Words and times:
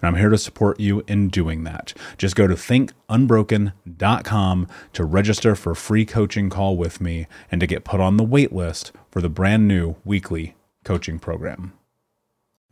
and 0.00 0.08
I'm 0.08 0.16
here 0.16 0.30
to 0.30 0.38
support 0.38 0.80
you 0.80 1.04
in 1.06 1.28
doing 1.28 1.64
that. 1.64 1.92
Just 2.16 2.34
go 2.36 2.46
to 2.46 2.54
thinkunbroken.com 2.54 4.68
to 4.92 5.04
register 5.04 5.54
for 5.54 5.72
a 5.72 5.76
free 5.76 6.04
coaching 6.04 6.50
call 6.50 6.76
with 6.76 7.00
me 7.00 7.26
and 7.50 7.60
to 7.60 7.66
get 7.66 7.84
put 7.84 8.00
on 8.00 8.16
the 8.16 8.24
wait 8.24 8.52
list 8.52 8.92
for 9.10 9.20
the 9.20 9.28
brand 9.28 9.68
new 9.68 9.96
weekly 10.04 10.56
coaching 10.84 11.18
program. 11.18 11.72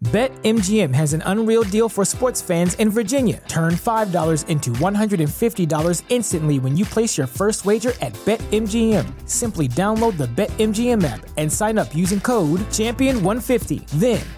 BetMGM 0.05 0.95
has 0.95 1.15
an 1.15 1.23
unreal 1.25 1.63
deal 1.63 1.89
for 1.89 2.05
sports 2.05 2.43
fans 2.43 2.75
in 2.75 2.91
Virginia. 2.91 3.43
Turn 3.49 3.73
$5 3.73 4.47
into 4.49 4.69
$150 4.73 6.03
instantly 6.11 6.59
when 6.59 6.77
you 6.77 6.85
place 6.85 7.17
your 7.17 7.27
first 7.27 7.65
wager 7.65 7.95
at 8.03 8.13
BetMGM. 8.27 9.07
Simply 9.27 9.69
download 9.69 10.19
the 10.19 10.27
BetMGM 10.27 11.03
app 11.03 11.27
and 11.39 11.51
sign 11.51 11.79
up 11.79 11.95
using 11.95 12.21
code 12.21 12.61
Champion150. 12.73 13.87
Then 13.95 14.21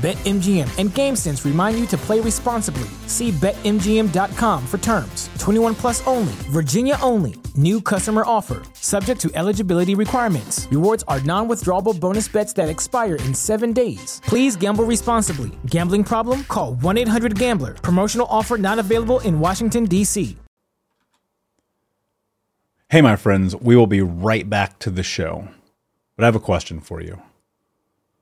BetMGM 0.00 0.78
and 0.78 0.88
GameSense 0.90 1.44
remind 1.44 1.78
you 1.78 1.84
to 1.88 1.98
play 1.98 2.20
responsibly. 2.20 2.88
See 3.06 3.32
BetMGM.com 3.32 4.66
for 4.66 4.78
terms. 4.78 5.28
21 5.38 5.74
plus 5.74 6.06
only, 6.06 6.32
Virginia 6.48 6.96
only. 7.02 7.34
New 7.54 7.82
customer 7.82 8.22
offer, 8.24 8.62
subject 8.72 9.20
to 9.20 9.30
eligibility 9.34 9.94
requirements. 9.94 10.66
Rewards 10.70 11.04
are 11.06 11.20
non 11.20 11.48
withdrawable 11.48 11.98
bonus 12.00 12.28
bets 12.28 12.54
that 12.54 12.70
expire 12.70 13.16
in 13.16 13.34
seven 13.34 13.74
days. 13.74 14.22
Please 14.24 14.56
gamble 14.56 14.84
responsibly. 14.84 15.50
Gambling 15.66 16.04
problem? 16.04 16.44
Call 16.44 16.76
1 16.76 16.96
800 16.96 17.38
Gambler. 17.38 17.74
Promotional 17.74 18.26
offer 18.30 18.56
not 18.56 18.78
available 18.78 19.20
in 19.20 19.38
Washington, 19.38 19.84
D.C. 19.84 20.38
Hey, 22.88 23.02
my 23.02 23.16
friends, 23.16 23.54
we 23.54 23.76
will 23.76 23.86
be 23.86 24.00
right 24.00 24.48
back 24.48 24.78
to 24.78 24.90
the 24.90 25.02
show. 25.02 25.46
But 26.16 26.24
I 26.24 26.26
have 26.26 26.36
a 26.36 26.40
question 26.40 26.80
for 26.80 27.02
you. 27.02 27.20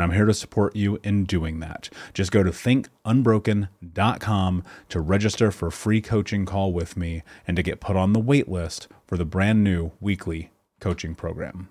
And 0.00 0.10
I'm 0.10 0.16
here 0.16 0.24
to 0.24 0.32
support 0.32 0.74
you 0.74 0.98
in 1.04 1.24
doing 1.24 1.60
that. 1.60 1.90
Just 2.14 2.32
go 2.32 2.42
to 2.42 2.48
thinkunbroken.com 2.48 4.64
to 4.88 4.98
register 4.98 5.50
for 5.50 5.66
a 5.66 5.72
free 5.72 6.00
coaching 6.00 6.46
call 6.46 6.72
with 6.72 6.96
me 6.96 7.22
and 7.46 7.54
to 7.58 7.62
get 7.62 7.80
put 7.80 7.96
on 7.96 8.14
the 8.14 8.18
wait 8.18 8.48
list 8.48 8.88
for 9.06 9.18
the 9.18 9.26
brand 9.26 9.62
new 9.62 9.92
weekly 10.00 10.52
coaching 10.80 11.14
program. 11.14 11.68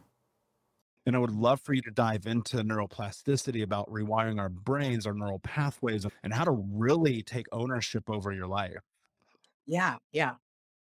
And 1.08 1.16
I 1.16 1.20
would 1.20 1.31
love 1.31 1.60
for 1.62 1.74
you 1.74 1.81
to 1.81 1.90
dive 1.90 2.28
into 2.28 2.58
neuroplasticity 2.58 3.64
about 3.64 3.92
rewiring 3.92 4.40
our 4.40 4.50
brains, 4.50 5.08
our 5.08 5.16
neural 5.16 5.40
pathways, 5.40 6.06
and 6.22 6.32
how 6.32 6.44
to 6.44 6.52
really 6.52 7.24
take 7.24 7.48
ownership 7.52 8.12
over 8.12 8.32
your 8.32 8.46
life. 8.46 8.84
Yeah, 9.66 9.96
yeah. 10.12 10.34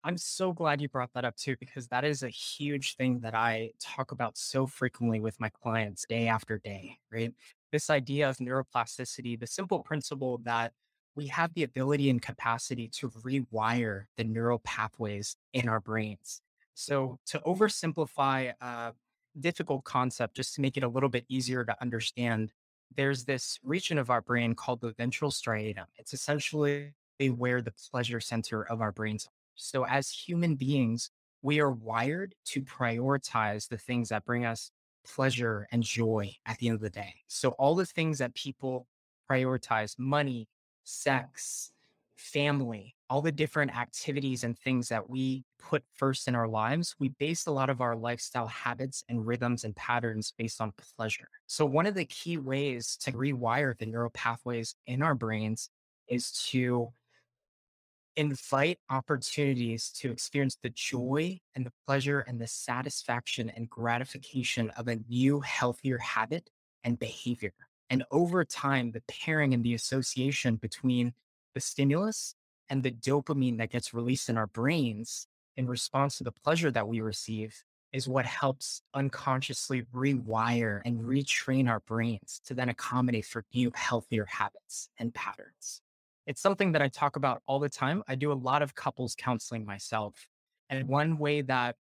I'm 0.08 0.16
so 0.16 0.54
glad 0.54 0.80
you 0.80 0.88
brought 0.88 1.12
that 1.12 1.26
up 1.26 1.36
too, 1.36 1.54
because 1.60 1.88
that 1.88 2.02
is 2.02 2.22
a 2.22 2.30
huge 2.30 2.96
thing 2.96 3.20
that 3.20 3.34
I 3.34 3.72
talk 3.78 4.10
about 4.10 4.38
so 4.38 4.66
frequently 4.66 5.20
with 5.20 5.38
my 5.38 5.50
clients 5.50 6.06
day 6.08 6.28
after 6.28 6.56
day, 6.56 6.96
right? 7.12 7.34
This 7.72 7.90
idea 7.90 8.26
of 8.30 8.38
neuroplasticity, 8.38 9.38
the 9.38 9.46
simple 9.46 9.80
principle 9.80 10.40
that 10.44 10.72
we 11.14 11.26
have 11.26 11.52
the 11.52 11.62
ability 11.62 12.08
and 12.08 12.22
capacity 12.22 12.88
to 12.94 13.10
rewire 13.10 14.04
the 14.16 14.24
neural 14.24 14.60
pathways 14.60 15.36
in 15.52 15.68
our 15.68 15.78
brains. 15.78 16.40
So, 16.72 17.18
to 17.26 17.40
oversimplify 17.40 18.54
a 18.62 18.94
difficult 19.38 19.84
concept, 19.84 20.36
just 20.36 20.54
to 20.54 20.62
make 20.62 20.78
it 20.78 20.84
a 20.84 20.88
little 20.88 21.10
bit 21.10 21.26
easier 21.28 21.66
to 21.66 21.76
understand, 21.82 22.54
there's 22.96 23.26
this 23.26 23.58
region 23.62 23.98
of 23.98 24.08
our 24.08 24.22
brain 24.22 24.54
called 24.54 24.80
the 24.80 24.92
ventral 24.92 25.30
striatum. 25.30 25.84
It's 25.98 26.14
essentially 26.14 26.94
where 27.36 27.60
the 27.60 27.74
pleasure 27.90 28.20
center 28.20 28.62
of 28.62 28.80
our 28.80 28.92
brains 28.92 29.28
so, 29.58 29.84
as 29.84 30.08
human 30.10 30.54
beings, 30.54 31.10
we 31.42 31.60
are 31.60 31.70
wired 31.70 32.34
to 32.46 32.62
prioritize 32.62 33.68
the 33.68 33.76
things 33.76 34.08
that 34.08 34.24
bring 34.24 34.44
us 34.44 34.70
pleasure 35.04 35.66
and 35.72 35.82
joy 35.82 36.32
at 36.46 36.58
the 36.58 36.68
end 36.68 36.76
of 36.76 36.80
the 36.80 36.90
day. 36.90 37.14
So, 37.26 37.50
all 37.50 37.74
the 37.74 37.84
things 37.84 38.18
that 38.18 38.34
people 38.34 38.86
prioritize 39.30 39.98
money, 39.98 40.48
sex, 40.84 41.72
family, 42.16 42.94
all 43.10 43.20
the 43.20 43.32
different 43.32 43.76
activities 43.76 44.44
and 44.44 44.56
things 44.56 44.88
that 44.88 45.10
we 45.10 45.44
put 45.58 45.82
first 45.94 46.28
in 46.28 46.34
our 46.36 46.48
lives, 46.48 46.94
we 47.00 47.08
base 47.08 47.46
a 47.46 47.50
lot 47.50 47.68
of 47.68 47.80
our 47.80 47.96
lifestyle 47.96 48.46
habits 48.46 49.02
and 49.08 49.26
rhythms 49.26 49.64
and 49.64 49.74
patterns 49.74 50.32
based 50.38 50.60
on 50.60 50.72
pleasure. 50.96 51.28
So, 51.48 51.66
one 51.66 51.86
of 51.86 51.94
the 51.94 52.04
key 52.04 52.38
ways 52.38 52.96
to 53.02 53.12
rewire 53.12 53.76
the 53.76 53.86
neural 53.86 54.10
pathways 54.10 54.76
in 54.86 55.02
our 55.02 55.16
brains 55.16 55.68
is 56.08 56.30
to 56.50 56.92
invite 58.18 58.78
opportunities 58.90 59.90
to 59.90 60.10
experience 60.10 60.58
the 60.60 60.68
mm-hmm. 60.68 60.98
joy 60.98 61.40
and 61.54 61.64
the 61.64 61.72
pleasure 61.86 62.20
and 62.20 62.40
the 62.40 62.46
satisfaction 62.46 63.50
and 63.50 63.70
gratification 63.70 64.70
of 64.70 64.88
a 64.88 64.98
new, 65.08 65.40
healthier 65.40 65.98
habit 65.98 66.50
and 66.84 66.98
behavior. 66.98 67.52
And 67.90 68.04
over 68.10 68.44
time, 68.44 68.90
the 68.90 69.02
pairing 69.08 69.54
and 69.54 69.64
the 69.64 69.74
association 69.74 70.56
between 70.56 71.14
the 71.54 71.60
stimulus 71.60 72.34
and 72.68 72.82
the 72.82 72.90
dopamine 72.90 73.56
that 73.58 73.70
gets 73.70 73.94
released 73.94 74.28
in 74.28 74.36
our 74.36 74.48
brains 74.48 75.26
in 75.56 75.66
response 75.66 76.18
to 76.18 76.24
the 76.24 76.32
pleasure 76.32 76.70
that 76.72 76.86
we 76.86 77.00
receive 77.00 77.64
is 77.92 78.08
what 78.08 78.26
helps 78.26 78.82
unconsciously 78.94 79.82
rewire 79.94 80.82
and 80.84 81.00
retrain 81.00 81.70
our 81.70 81.80
brains 81.80 82.40
to 82.44 82.52
then 82.52 82.68
accommodate 82.68 83.24
for 83.24 83.44
new, 83.54 83.70
healthier 83.74 84.26
habits 84.26 84.90
and 84.98 85.14
patterns. 85.14 85.80
It's 86.28 86.42
something 86.42 86.72
that 86.72 86.82
I 86.82 86.88
talk 86.88 87.16
about 87.16 87.40
all 87.46 87.58
the 87.58 87.70
time. 87.70 88.02
I 88.06 88.14
do 88.14 88.30
a 88.30 88.34
lot 88.34 88.60
of 88.60 88.74
couples 88.74 89.16
counseling 89.16 89.64
myself. 89.64 90.28
And 90.68 90.86
one 90.86 91.16
way 91.16 91.40
that 91.40 91.76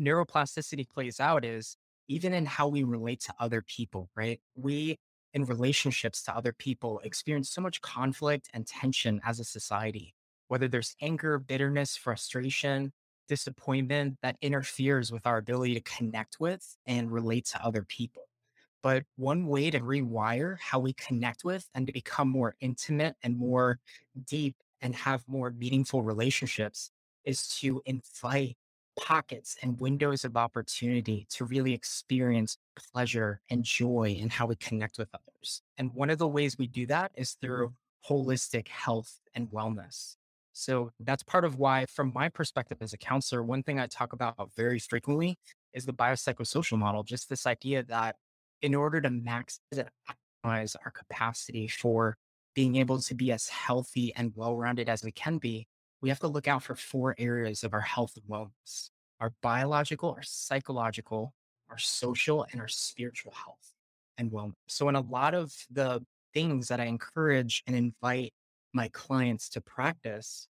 neuroplasticity 0.00 0.88
plays 0.88 1.20
out 1.20 1.44
is 1.44 1.76
even 2.08 2.32
in 2.32 2.46
how 2.46 2.68
we 2.68 2.82
relate 2.82 3.20
to 3.20 3.34
other 3.38 3.60
people, 3.60 4.08
right? 4.16 4.40
We, 4.54 4.98
in 5.34 5.44
relationships 5.44 6.22
to 6.22 6.34
other 6.34 6.54
people, 6.54 7.02
experience 7.04 7.50
so 7.50 7.60
much 7.60 7.82
conflict 7.82 8.48
and 8.54 8.66
tension 8.66 9.20
as 9.22 9.38
a 9.38 9.44
society, 9.44 10.14
whether 10.46 10.66
there's 10.66 10.96
anger, 11.02 11.38
bitterness, 11.38 11.94
frustration, 11.94 12.94
disappointment 13.28 14.16
that 14.22 14.38
interferes 14.40 15.12
with 15.12 15.26
our 15.26 15.36
ability 15.36 15.74
to 15.74 15.82
connect 15.82 16.40
with 16.40 16.78
and 16.86 17.12
relate 17.12 17.44
to 17.44 17.62
other 17.62 17.82
people. 17.82 18.27
But 18.82 19.04
one 19.16 19.46
way 19.46 19.70
to 19.70 19.80
rewire 19.80 20.56
how 20.60 20.78
we 20.78 20.92
connect 20.92 21.44
with 21.44 21.68
and 21.74 21.86
to 21.86 21.92
become 21.92 22.28
more 22.28 22.54
intimate 22.60 23.16
and 23.22 23.36
more 23.36 23.80
deep 24.26 24.56
and 24.80 24.94
have 24.94 25.24
more 25.26 25.50
meaningful 25.50 26.02
relationships 26.02 26.90
is 27.24 27.48
to 27.60 27.82
invite 27.84 28.56
pockets 28.98 29.56
and 29.62 29.80
windows 29.80 30.24
of 30.24 30.36
opportunity 30.36 31.26
to 31.30 31.44
really 31.44 31.72
experience 31.72 32.58
pleasure 32.92 33.40
and 33.50 33.64
joy 33.64 34.16
in 34.18 34.28
how 34.28 34.46
we 34.46 34.56
connect 34.56 34.98
with 34.98 35.08
others. 35.14 35.62
And 35.76 35.92
one 35.94 36.10
of 36.10 36.18
the 36.18 36.28
ways 36.28 36.58
we 36.58 36.66
do 36.66 36.86
that 36.86 37.12
is 37.14 37.32
through 37.40 37.74
holistic 38.08 38.68
health 38.68 39.20
and 39.34 39.48
wellness. 39.50 40.16
So 40.52 40.90
that's 40.98 41.22
part 41.22 41.44
of 41.44 41.56
why, 41.56 41.86
from 41.86 42.12
my 42.12 42.28
perspective 42.28 42.78
as 42.80 42.92
a 42.92 42.98
counselor, 42.98 43.42
one 43.42 43.62
thing 43.62 43.78
I 43.78 43.86
talk 43.86 44.12
about 44.12 44.50
very 44.56 44.80
frequently 44.80 45.38
is 45.72 45.86
the 45.86 45.92
biopsychosocial 45.92 46.78
model, 46.78 47.04
just 47.04 47.28
this 47.28 47.46
idea 47.46 47.84
that 47.84 48.16
in 48.62 48.74
order 48.74 49.00
to 49.00 49.08
maximize 49.08 50.76
our 50.84 50.90
capacity 50.92 51.68
for 51.68 52.16
being 52.54 52.76
able 52.76 52.98
to 53.00 53.14
be 53.14 53.30
as 53.32 53.48
healthy 53.48 54.12
and 54.16 54.32
well 54.34 54.56
rounded 54.56 54.88
as 54.88 55.04
we 55.04 55.12
can 55.12 55.38
be, 55.38 55.66
we 56.00 56.08
have 56.08 56.20
to 56.20 56.28
look 56.28 56.48
out 56.48 56.62
for 56.62 56.74
four 56.74 57.14
areas 57.18 57.64
of 57.64 57.72
our 57.72 57.80
health 57.80 58.16
and 58.16 58.24
wellness 58.24 58.90
our 59.20 59.32
biological, 59.42 60.10
our 60.10 60.22
psychological, 60.22 61.34
our 61.70 61.78
social, 61.78 62.46
and 62.52 62.60
our 62.60 62.68
spiritual 62.68 63.32
health 63.32 63.74
and 64.16 64.30
wellness. 64.30 64.54
So, 64.68 64.88
in 64.88 64.94
a 64.94 65.00
lot 65.00 65.34
of 65.34 65.52
the 65.70 66.04
things 66.34 66.68
that 66.68 66.80
I 66.80 66.84
encourage 66.84 67.62
and 67.66 67.74
invite 67.74 68.32
my 68.72 68.88
clients 68.88 69.48
to 69.50 69.60
practice, 69.60 70.46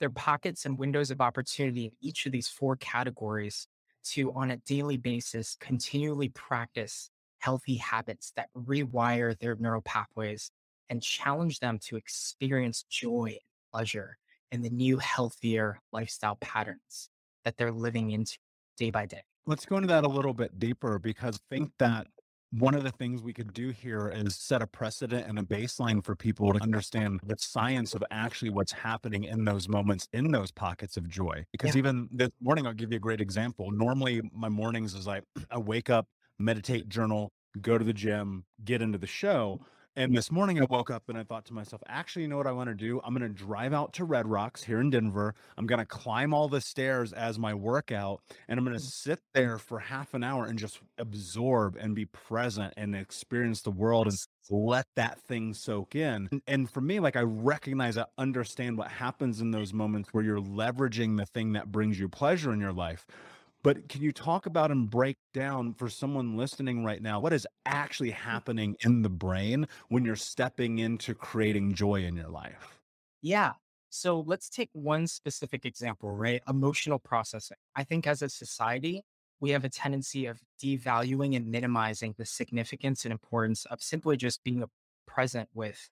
there 0.00 0.08
are 0.08 0.12
pockets 0.12 0.64
and 0.66 0.78
windows 0.78 1.10
of 1.10 1.20
opportunity 1.20 1.86
in 1.86 1.92
each 2.00 2.26
of 2.26 2.32
these 2.32 2.48
four 2.48 2.76
categories 2.76 3.66
to, 4.04 4.32
on 4.32 4.50
a 4.50 4.58
daily 4.58 4.96
basis, 4.96 5.56
continually 5.58 6.28
practice 6.28 7.10
healthy 7.38 7.76
habits 7.76 8.32
that 8.36 8.48
rewire 8.56 9.38
their 9.38 9.56
neural 9.56 9.82
pathways 9.82 10.50
and 10.90 11.02
challenge 11.02 11.60
them 11.60 11.78
to 11.78 11.96
experience 11.96 12.84
joy 12.88 13.26
and 13.26 13.72
pleasure 13.72 14.16
in 14.50 14.62
the 14.62 14.70
new, 14.70 14.98
healthier 14.98 15.78
lifestyle 15.92 16.36
patterns 16.40 17.10
that 17.44 17.56
they're 17.56 17.72
living 17.72 18.10
into 18.10 18.38
day 18.76 18.90
by 18.90 19.06
day. 19.06 19.22
Let's 19.46 19.64
go 19.64 19.76
into 19.76 19.88
that 19.88 20.04
a 20.04 20.08
little 20.08 20.34
bit 20.34 20.58
deeper 20.58 20.98
because 20.98 21.36
I 21.50 21.54
think 21.54 21.72
that 21.78 22.06
one 22.50 22.74
of 22.74 22.82
the 22.82 22.90
things 22.92 23.22
we 23.22 23.32
could 23.32 23.52
do 23.52 23.70
here 23.70 24.08
is 24.08 24.36
set 24.36 24.62
a 24.62 24.66
precedent 24.66 25.26
and 25.26 25.38
a 25.38 25.42
baseline 25.42 26.02
for 26.02 26.16
people 26.16 26.52
to 26.52 26.62
understand 26.62 27.20
the 27.26 27.36
science 27.38 27.94
of 27.94 28.02
actually 28.10 28.50
what's 28.50 28.72
happening 28.72 29.24
in 29.24 29.44
those 29.44 29.68
moments, 29.68 30.08
in 30.12 30.30
those 30.30 30.50
pockets 30.50 30.96
of 30.96 31.08
joy. 31.08 31.44
Because 31.52 31.74
yeah. 31.74 31.80
even 31.80 32.08
this 32.10 32.30
morning, 32.40 32.66
I'll 32.66 32.72
give 32.72 32.90
you 32.90 32.96
a 32.96 33.00
great 33.00 33.20
example. 33.20 33.70
Normally, 33.70 34.22
my 34.32 34.48
mornings 34.48 34.94
is 34.94 35.06
like 35.06 35.24
I 35.50 35.58
wake 35.58 35.90
up, 35.90 36.06
meditate, 36.38 36.88
journal, 36.88 37.32
go 37.60 37.78
to 37.78 37.84
the 37.84 37.92
gym, 37.92 38.44
get 38.64 38.82
into 38.82 38.98
the 38.98 39.06
show. 39.06 39.60
And 39.96 40.16
this 40.16 40.30
morning 40.30 40.60
I 40.60 40.64
woke 40.70 40.92
up 40.92 41.08
and 41.08 41.18
I 41.18 41.24
thought 41.24 41.44
to 41.46 41.52
myself, 41.52 41.82
actually, 41.88 42.22
you 42.22 42.28
know 42.28 42.36
what 42.36 42.46
I 42.46 42.52
want 42.52 42.68
to 42.68 42.74
do? 42.74 43.00
I'm 43.02 43.12
going 43.12 43.28
to 43.28 43.36
drive 43.36 43.72
out 43.72 43.92
to 43.94 44.04
Red 44.04 44.28
Rocks 44.28 44.62
here 44.62 44.80
in 44.80 44.90
Denver. 44.90 45.34
I'm 45.56 45.66
going 45.66 45.80
to 45.80 45.84
climb 45.84 46.32
all 46.32 46.48
the 46.48 46.60
stairs 46.60 47.12
as 47.12 47.36
my 47.36 47.52
workout 47.52 48.20
and 48.46 48.60
I'm 48.60 48.64
going 48.64 48.78
to 48.78 48.82
mm. 48.82 48.88
sit 48.88 49.18
there 49.34 49.58
for 49.58 49.80
half 49.80 50.14
an 50.14 50.22
hour 50.22 50.46
and 50.46 50.56
just 50.56 50.78
absorb 50.98 51.76
and 51.80 51.96
be 51.96 52.04
present 52.04 52.74
and 52.76 52.94
experience 52.94 53.62
the 53.62 53.72
world 53.72 54.06
and 54.06 54.16
let 54.50 54.86
that 54.94 55.20
thing 55.22 55.52
soak 55.52 55.96
in. 55.96 56.28
And 56.46 56.70
for 56.70 56.80
me, 56.80 57.00
like 57.00 57.16
I 57.16 57.22
recognize, 57.22 57.98
I 57.98 58.04
understand 58.18 58.78
what 58.78 58.88
happens 58.88 59.40
in 59.40 59.50
those 59.50 59.72
moments 59.72 60.10
where 60.12 60.22
you're 60.22 60.38
leveraging 60.38 61.16
the 61.16 61.26
thing 61.26 61.54
that 61.54 61.72
brings 61.72 61.98
you 61.98 62.08
pleasure 62.08 62.52
in 62.52 62.60
your 62.60 62.72
life. 62.72 63.04
But 63.62 63.88
can 63.88 64.02
you 64.02 64.12
talk 64.12 64.46
about 64.46 64.70
and 64.70 64.88
break 64.88 65.16
down 65.34 65.74
for 65.74 65.88
someone 65.88 66.36
listening 66.36 66.84
right 66.84 67.02
now 67.02 67.20
what 67.20 67.32
is 67.32 67.46
actually 67.66 68.10
mm. 68.10 68.14
happening 68.14 68.76
in 68.84 69.02
the 69.02 69.08
brain 69.08 69.66
when 69.88 70.04
you're 70.04 70.16
stepping 70.16 70.78
into 70.78 71.14
creating 71.14 71.74
joy 71.74 72.04
in 72.04 72.16
your 72.16 72.28
life? 72.28 72.80
Yeah. 73.20 73.52
So 73.90 74.20
let's 74.26 74.48
take 74.48 74.68
one 74.72 75.06
specific 75.06 75.64
example, 75.64 76.10
right? 76.10 76.42
Emotional 76.48 76.98
processing. 76.98 77.56
I 77.74 77.84
think 77.84 78.06
as 78.06 78.22
a 78.22 78.28
society, 78.28 79.02
we 79.40 79.50
have 79.50 79.64
a 79.64 79.68
tendency 79.68 80.26
of 80.26 80.40
devaluing 80.62 81.36
and 81.36 81.46
minimizing 81.46 82.14
the 82.18 82.26
significance 82.26 83.04
and 83.04 83.12
importance 83.12 83.64
of 83.66 83.80
simply 83.82 84.16
just 84.16 84.44
being 84.44 84.64
present 85.06 85.48
with 85.54 85.88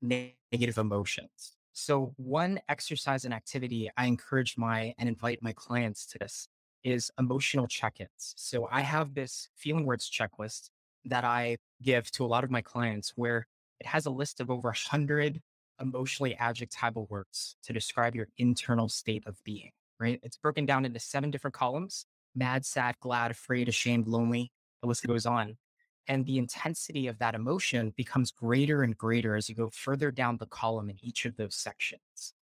negative 0.00 0.78
emotions. 0.78 1.55
So, 1.78 2.14
one 2.16 2.58
exercise 2.70 3.26
and 3.26 3.34
activity 3.34 3.90
I 3.98 4.06
encourage 4.06 4.56
my 4.56 4.94
and 4.98 5.10
invite 5.10 5.42
my 5.42 5.52
clients 5.52 6.06
to 6.06 6.18
this 6.18 6.48
is 6.82 7.10
emotional 7.18 7.66
check 7.66 8.00
ins. 8.00 8.32
So, 8.34 8.66
I 8.72 8.80
have 8.80 9.12
this 9.12 9.50
feeling 9.56 9.84
words 9.84 10.10
checklist 10.10 10.70
that 11.04 11.22
I 11.22 11.58
give 11.82 12.10
to 12.12 12.24
a 12.24 12.26
lot 12.26 12.44
of 12.44 12.50
my 12.50 12.62
clients 12.62 13.12
where 13.14 13.46
it 13.78 13.86
has 13.88 14.06
a 14.06 14.10
list 14.10 14.40
of 14.40 14.50
over 14.50 14.68
100 14.68 15.42
emotionally 15.78 16.34
adjectival 16.36 17.06
words 17.10 17.56
to 17.64 17.74
describe 17.74 18.14
your 18.14 18.28
internal 18.38 18.88
state 18.88 19.24
of 19.26 19.36
being, 19.44 19.70
right? 20.00 20.18
It's 20.22 20.38
broken 20.38 20.64
down 20.64 20.86
into 20.86 20.98
seven 20.98 21.30
different 21.30 21.52
columns 21.54 22.06
mad, 22.34 22.64
sad, 22.64 22.94
glad, 23.00 23.30
afraid, 23.30 23.68
ashamed, 23.68 24.08
lonely. 24.08 24.50
The 24.80 24.88
list 24.88 25.06
goes 25.06 25.26
on. 25.26 25.58
And 26.08 26.24
the 26.24 26.38
intensity 26.38 27.08
of 27.08 27.18
that 27.18 27.34
emotion 27.34 27.92
becomes 27.96 28.30
greater 28.30 28.82
and 28.82 28.96
greater 28.96 29.34
as 29.36 29.48
you 29.48 29.54
go 29.54 29.70
further 29.70 30.10
down 30.10 30.36
the 30.36 30.46
column 30.46 30.88
in 30.88 30.98
each 31.02 31.24
of 31.24 31.36
those 31.36 31.54
sections. 31.54 32.34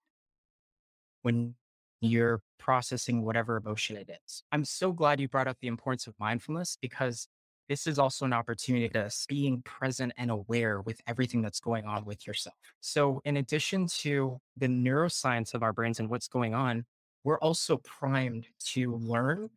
When 1.22 1.54
you're 2.00 2.42
processing 2.58 3.22
whatever 3.24 3.56
emotion 3.56 3.96
it 3.96 4.10
is. 4.24 4.42
I'm 4.50 4.64
so 4.64 4.92
glad 4.92 5.20
you 5.20 5.28
brought 5.28 5.46
up 5.46 5.56
the 5.60 5.68
importance 5.68 6.08
of 6.08 6.14
mindfulness 6.18 6.76
because 6.80 7.28
this 7.68 7.86
is 7.86 7.98
also 7.98 8.24
an 8.24 8.32
opportunity 8.32 8.88
to 8.88 9.08
being 9.28 9.62
present 9.62 10.12
and 10.16 10.30
aware 10.30 10.80
with 10.80 11.00
everything 11.06 11.42
that's 11.42 11.60
going 11.60 11.84
on 11.84 12.04
with 12.04 12.26
yourself. 12.26 12.56
So, 12.80 13.22
in 13.24 13.36
addition 13.36 13.86
to 14.00 14.38
the 14.56 14.66
neuroscience 14.66 15.54
of 15.54 15.62
our 15.62 15.72
brains 15.72 16.00
and 16.00 16.10
what's 16.10 16.28
going 16.28 16.54
on, 16.54 16.84
we're 17.24 17.38
also 17.38 17.78
primed 17.78 18.48
to 18.72 18.96
learn 18.96 19.48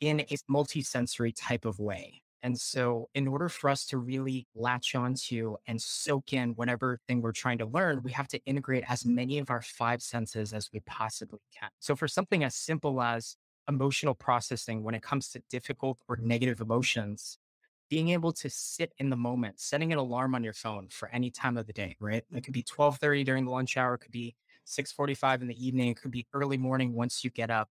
in 0.00 0.20
a 0.20 0.36
multisensory 0.50 1.32
type 1.36 1.66
of 1.66 1.78
way. 1.78 2.22
And 2.42 2.58
so, 2.58 3.10
in 3.14 3.28
order 3.28 3.48
for 3.50 3.68
us 3.68 3.84
to 3.86 3.98
really 3.98 4.46
latch 4.54 4.94
onto 4.94 5.56
and 5.66 5.80
soak 5.80 6.32
in 6.32 6.50
whatever 6.54 6.98
thing 7.06 7.20
we're 7.20 7.32
trying 7.32 7.58
to 7.58 7.66
learn, 7.66 8.02
we 8.02 8.12
have 8.12 8.28
to 8.28 8.42
integrate 8.46 8.84
as 8.88 9.04
many 9.04 9.38
of 9.38 9.50
our 9.50 9.60
five 9.60 10.02
senses 10.02 10.52
as 10.54 10.70
we 10.72 10.80
possibly 10.80 11.40
can. 11.58 11.68
So, 11.80 11.94
for 11.94 12.08
something 12.08 12.42
as 12.42 12.54
simple 12.54 13.02
as 13.02 13.36
emotional 13.68 14.14
processing 14.14 14.82
when 14.82 14.94
it 14.94 15.02
comes 15.02 15.28
to 15.30 15.42
difficult 15.50 15.98
or 16.08 16.16
negative 16.16 16.60
emotions, 16.62 17.38
being 17.90 18.10
able 18.10 18.32
to 18.32 18.48
sit 18.48 18.92
in 18.98 19.10
the 19.10 19.16
moment, 19.16 19.60
setting 19.60 19.92
an 19.92 19.98
alarm 19.98 20.34
on 20.34 20.44
your 20.44 20.52
phone 20.54 20.88
for 20.88 21.08
any 21.08 21.30
time 21.30 21.56
of 21.56 21.66
the 21.66 21.72
day, 21.72 21.96
right? 22.00 22.24
It 22.32 22.44
could 22.44 22.54
be 22.54 22.62
12:30 22.62 23.24
during 23.24 23.44
the 23.44 23.50
lunch 23.50 23.76
hour, 23.76 23.94
it 23.94 23.98
could 23.98 24.12
be 24.12 24.36
6:45 24.64 25.42
in 25.42 25.48
the 25.48 25.66
evening, 25.66 25.88
it 25.90 25.96
could 26.00 26.10
be 26.12 26.26
early 26.32 26.56
morning 26.56 26.94
once 26.94 27.24
you 27.24 27.30
get 27.30 27.50
up. 27.50 27.68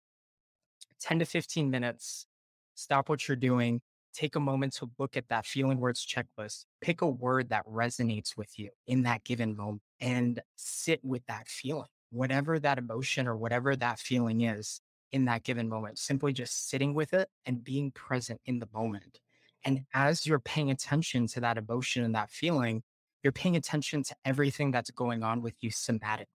10 0.99 1.19
to 1.19 1.25
15 1.25 1.69
minutes, 1.71 2.27
stop 2.75 3.09
what 3.09 3.27
you're 3.27 3.37
doing, 3.37 3.81
take 4.13 4.35
a 4.35 4.39
moment 4.39 4.73
to 4.75 4.89
look 4.97 5.15
at 5.17 5.29
that 5.29 5.45
feeling 5.45 5.79
words 5.79 6.05
checklist, 6.05 6.65
pick 6.81 7.01
a 7.01 7.07
word 7.07 7.49
that 7.49 7.65
resonates 7.65 8.35
with 8.37 8.57
you 8.57 8.69
in 8.87 9.03
that 9.03 9.23
given 9.23 9.55
moment 9.55 9.81
and 9.99 10.41
sit 10.55 10.99
with 11.03 11.25
that 11.27 11.47
feeling, 11.47 11.87
whatever 12.11 12.59
that 12.59 12.77
emotion 12.77 13.27
or 13.27 13.37
whatever 13.37 13.75
that 13.75 13.99
feeling 13.99 14.41
is 14.41 14.81
in 15.11 15.25
that 15.25 15.43
given 15.43 15.67
moment, 15.67 15.97
simply 15.97 16.33
just 16.33 16.69
sitting 16.69 16.93
with 16.93 17.13
it 17.13 17.29
and 17.45 17.63
being 17.63 17.91
present 17.91 18.39
in 18.45 18.59
the 18.59 18.69
moment. 18.73 19.19
And 19.65 19.81
as 19.93 20.25
you're 20.25 20.39
paying 20.39 20.71
attention 20.71 21.27
to 21.27 21.41
that 21.41 21.57
emotion 21.57 22.03
and 22.03 22.15
that 22.15 22.29
feeling, 22.29 22.83
you're 23.23 23.33
paying 23.33 23.55
attention 23.55 24.03
to 24.03 24.15
everything 24.23 24.71
that's 24.71 24.91
going 24.91 25.23
on 25.23 25.41
with 25.41 25.55
you 25.61 25.71
somatic. 25.71 26.27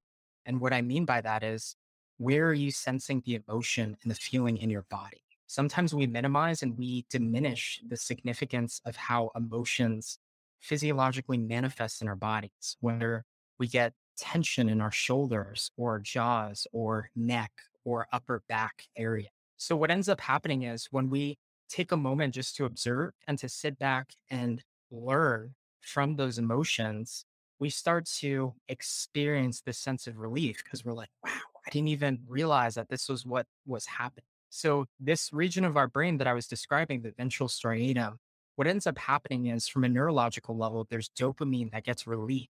And 0.44 0.60
what 0.60 0.74
I 0.74 0.82
mean 0.82 1.04
by 1.04 1.20
that 1.22 1.42
is, 1.42 1.76
where 2.18 2.46
are 2.46 2.54
you 2.54 2.70
sensing 2.70 3.22
the 3.24 3.34
emotion 3.34 3.96
and 4.02 4.10
the 4.10 4.14
feeling 4.14 4.58
in 4.58 4.70
your 4.70 4.84
body? 4.90 5.23
Sometimes 5.54 5.94
we 5.94 6.06
minimize 6.08 6.62
and 6.62 6.76
we 6.76 7.06
diminish 7.10 7.80
the 7.88 7.96
significance 7.96 8.80
of 8.84 8.96
how 8.96 9.30
emotions 9.36 10.18
physiologically 10.60 11.38
manifest 11.38 12.02
in 12.02 12.08
our 12.08 12.16
bodies, 12.16 12.76
whether 12.80 13.24
we 13.60 13.68
get 13.68 13.92
tension 14.18 14.68
in 14.68 14.80
our 14.80 14.90
shoulders 14.90 15.70
or 15.76 16.00
jaws 16.00 16.66
or 16.72 17.08
neck 17.14 17.52
or 17.84 18.08
upper 18.12 18.42
back 18.48 18.82
area. 18.96 19.28
So, 19.56 19.76
what 19.76 19.92
ends 19.92 20.08
up 20.08 20.20
happening 20.20 20.64
is 20.64 20.88
when 20.90 21.08
we 21.08 21.38
take 21.68 21.92
a 21.92 21.96
moment 21.96 22.34
just 22.34 22.56
to 22.56 22.64
observe 22.64 23.12
and 23.28 23.38
to 23.38 23.48
sit 23.48 23.78
back 23.78 24.10
and 24.30 24.60
learn 24.90 25.54
from 25.80 26.16
those 26.16 26.36
emotions, 26.36 27.24
we 27.60 27.70
start 27.70 28.06
to 28.06 28.54
experience 28.68 29.60
this 29.60 29.78
sense 29.78 30.08
of 30.08 30.18
relief 30.18 30.62
because 30.64 30.84
we're 30.84 30.92
like, 30.94 31.10
wow, 31.24 31.30
I 31.64 31.70
didn't 31.70 31.88
even 31.88 32.18
realize 32.26 32.74
that 32.74 32.88
this 32.88 33.08
was 33.08 33.24
what 33.24 33.46
was 33.66 33.86
happening. 33.86 34.24
So 34.56 34.86
this 35.00 35.32
region 35.32 35.64
of 35.64 35.76
our 35.76 35.88
brain 35.88 36.18
that 36.18 36.28
I 36.28 36.32
was 36.32 36.46
describing, 36.46 37.02
the 37.02 37.10
ventral 37.10 37.48
striatum, 37.48 38.18
what 38.54 38.68
ends 38.68 38.86
up 38.86 38.96
happening 38.96 39.46
is 39.46 39.66
from 39.66 39.82
a 39.82 39.88
neurological 39.88 40.56
level, 40.56 40.86
there's 40.88 41.08
dopamine 41.08 41.72
that 41.72 41.82
gets 41.82 42.06
released. 42.06 42.48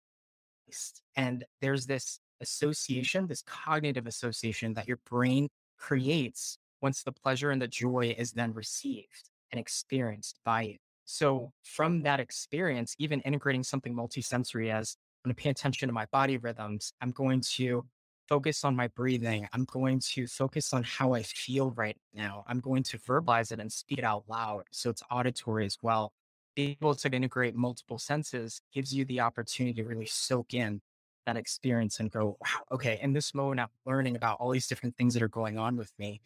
And 1.16 1.46
there's 1.62 1.86
this 1.86 2.20
association, 2.42 3.26
this 3.26 3.40
cognitive 3.40 4.06
association 4.06 4.74
that 4.74 4.86
your 4.86 4.98
brain 5.08 5.48
creates 5.78 6.58
once 6.82 7.02
the 7.02 7.10
pleasure 7.10 7.50
and 7.50 7.62
the 7.62 7.68
joy 7.68 8.14
is 8.18 8.32
then 8.32 8.52
received 8.52 9.30
and 9.50 9.58
experienced 9.58 10.38
by 10.44 10.60
you. 10.60 10.76
So 11.06 11.52
from 11.62 12.02
that 12.02 12.20
experience, 12.20 12.94
even 12.98 13.22
integrating 13.22 13.62
something 13.62 13.94
multisensory 13.94 14.70
as 14.70 14.98
I'm 15.24 15.30
going 15.30 15.36
to 15.36 15.42
pay 15.42 15.48
attention 15.48 15.88
to 15.88 15.94
my 15.94 16.04
body 16.12 16.36
rhythms, 16.36 16.92
I'm 17.00 17.12
going 17.12 17.40
to 17.54 17.86
focus 18.28 18.64
on 18.64 18.74
my 18.76 18.88
breathing. 18.88 19.48
I'm 19.52 19.64
going 19.64 20.00
to 20.14 20.26
focus 20.26 20.72
on 20.72 20.82
how 20.82 21.14
I 21.14 21.22
feel 21.22 21.70
right 21.72 21.96
now. 22.14 22.44
I'm 22.46 22.60
going 22.60 22.82
to 22.84 22.98
verbalize 22.98 23.52
it 23.52 23.60
and 23.60 23.70
speak 23.70 23.98
it 23.98 24.04
out 24.04 24.24
loud. 24.28 24.64
So 24.70 24.90
it's 24.90 25.02
auditory 25.10 25.66
as 25.66 25.78
well. 25.82 26.12
Being 26.56 26.76
able 26.80 26.94
to 26.94 27.10
integrate 27.10 27.54
multiple 27.54 27.98
senses 27.98 28.60
gives 28.72 28.94
you 28.94 29.04
the 29.04 29.20
opportunity 29.20 29.82
to 29.82 29.88
really 29.88 30.06
soak 30.06 30.54
in 30.54 30.80
that 31.26 31.36
experience 31.36 32.00
and 32.00 32.10
go, 32.10 32.36
wow, 32.40 32.64
okay, 32.72 32.98
in 33.02 33.12
this 33.12 33.34
moment, 33.34 33.60
I'm 33.60 33.68
learning 33.86 34.16
about 34.16 34.38
all 34.40 34.50
these 34.50 34.66
different 34.66 34.96
things 34.96 35.14
that 35.14 35.22
are 35.22 35.28
going 35.28 35.58
on 35.58 35.76
with 35.76 35.92
me. 35.98 36.20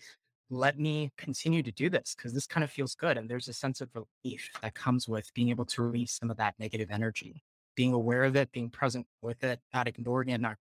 Let 0.51 0.79
me 0.79 1.13
continue 1.17 1.63
to 1.63 1.73
do 1.73 1.91
this 1.91 2.15
because 2.17 2.33
this 2.33 2.47
kind 2.47 2.65
of 2.65 2.71
feels 2.71 2.95
good. 2.95 3.17
And 3.17 3.29
there's 3.29 3.49
a 3.49 3.53
sense 3.53 3.81
of 3.81 3.91
relief 3.95 4.51
that 4.63 4.75
comes 4.75 5.09
with 5.09 5.33
being 5.35 5.51
able 5.51 5.67
to 5.67 5.83
release 5.83 6.13
some 6.13 6.31
of 6.31 6.37
that 6.39 6.55
negative 6.59 6.91
energy, 6.91 7.43
being 7.75 7.93
aware 7.93 8.25
of 8.25 8.35
it, 8.35 8.51
being 8.51 8.71
present 8.71 9.07
with 9.23 9.45
it, 9.45 9.61
not 9.73 9.87
ignoring 9.87 10.31
it, 10.31 10.41
not 10.41 10.57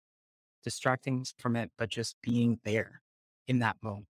distracting 0.67 1.25
from 1.37 1.55
it, 1.55 1.71
but 1.77 1.87
just 1.87 2.17
being 2.21 2.59
there 2.65 3.01
in 3.47 3.59
that 3.59 3.77
moment. 3.81 4.05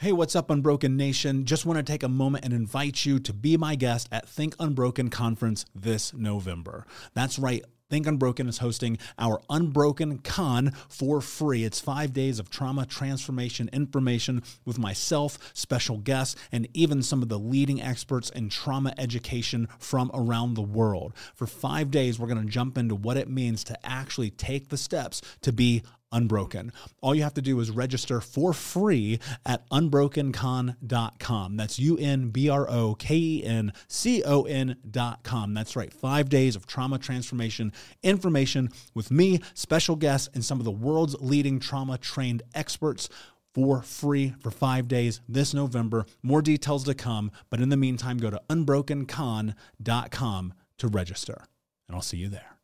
Hey, 0.00 0.10
what's 0.10 0.34
up, 0.34 0.50
Unbroken 0.50 0.96
Nation? 0.96 1.44
Just 1.44 1.64
want 1.64 1.78
to 1.78 1.84
take 1.84 2.02
a 2.02 2.08
moment 2.08 2.44
and 2.44 2.52
invite 2.52 3.06
you 3.06 3.20
to 3.20 3.32
be 3.32 3.56
my 3.56 3.76
guest 3.76 4.08
at 4.10 4.28
Think 4.28 4.56
Unbroken 4.58 5.10
Conference 5.10 5.64
this 5.76 6.12
November. 6.12 6.86
That's 7.14 7.38
right. 7.38 7.64
Think 7.88 8.08
Unbroken 8.08 8.48
is 8.48 8.58
hosting 8.58 8.98
our 9.16 9.40
Unbroken 9.48 10.18
Con 10.18 10.72
for 10.88 11.20
free. 11.20 11.62
It's 11.62 11.78
five 11.78 12.12
days 12.12 12.40
of 12.40 12.50
trauma 12.50 12.84
transformation 12.84 13.70
information 13.72 14.42
with 14.64 14.76
myself, 14.76 15.38
special 15.54 15.98
guests, 15.98 16.34
and 16.50 16.66
even 16.74 17.00
some 17.00 17.22
of 17.22 17.28
the 17.28 17.38
leading 17.38 17.80
experts 17.80 18.28
in 18.30 18.48
trauma 18.48 18.92
education 18.98 19.68
from 19.78 20.10
around 20.12 20.54
the 20.54 20.62
world. 20.62 21.14
For 21.36 21.46
five 21.46 21.92
days, 21.92 22.18
we're 22.18 22.26
going 22.26 22.44
to 22.44 22.50
jump 22.52 22.76
into 22.76 22.96
what 22.96 23.16
it 23.16 23.30
means 23.30 23.62
to 23.64 23.86
actually 23.86 24.30
take 24.30 24.68
the 24.68 24.76
steps 24.76 25.22
to 25.42 25.52
be 25.52 25.84
Unbroken. 26.12 26.72
All 27.02 27.14
you 27.14 27.24
have 27.24 27.34
to 27.34 27.42
do 27.42 27.58
is 27.60 27.70
register 27.70 28.20
for 28.20 28.52
free 28.52 29.18
at 29.44 29.68
unbrokencon.com. 29.70 31.56
That's 31.56 31.78
U 31.78 31.98
N 31.98 32.28
B 32.28 32.48
R 32.48 32.70
O 32.70 32.94
K 32.94 33.16
E 33.16 33.44
N 33.44 33.72
C 33.88 34.22
O 34.24 34.42
N.com. 34.42 35.54
That's 35.54 35.76
right, 35.76 35.92
five 35.92 36.28
days 36.28 36.54
of 36.54 36.66
trauma 36.66 36.98
transformation 36.98 37.72
information 38.02 38.70
with 38.94 39.10
me, 39.10 39.40
special 39.54 39.96
guests, 39.96 40.28
and 40.32 40.44
some 40.44 40.58
of 40.58 40.64
the 40.64 40.70
world's 40.70 41.16
leading 41.20 41.58
trauma 41.58 41.98
trained 41.98 42.42
experts 42.54 43.08
for 43.52 43.82
free 43.82 44.34
for 44.38 44.50
five 44.50 44.86
days 44.86 45.20
this 45.28 45.54
November. 45.54 46.06
More 46.22 46.42
details 46.42 46.84
to 46.84 46.94
come, 46.94 47.32
but 47.50 47.60
in 47.60 47.70
the 47.70 47.76
meantime, 47.76 48.18
go 48.18 48.30
to 48.30 48.40
unbrokencon.com 48.48 50.54
to 50.78 50.88
register, 50.88 51.44
and 51.88 51.96
I'll 51.96 52.02
see 52.02 52.18
you 52.18 52.28
there 52.28 52.55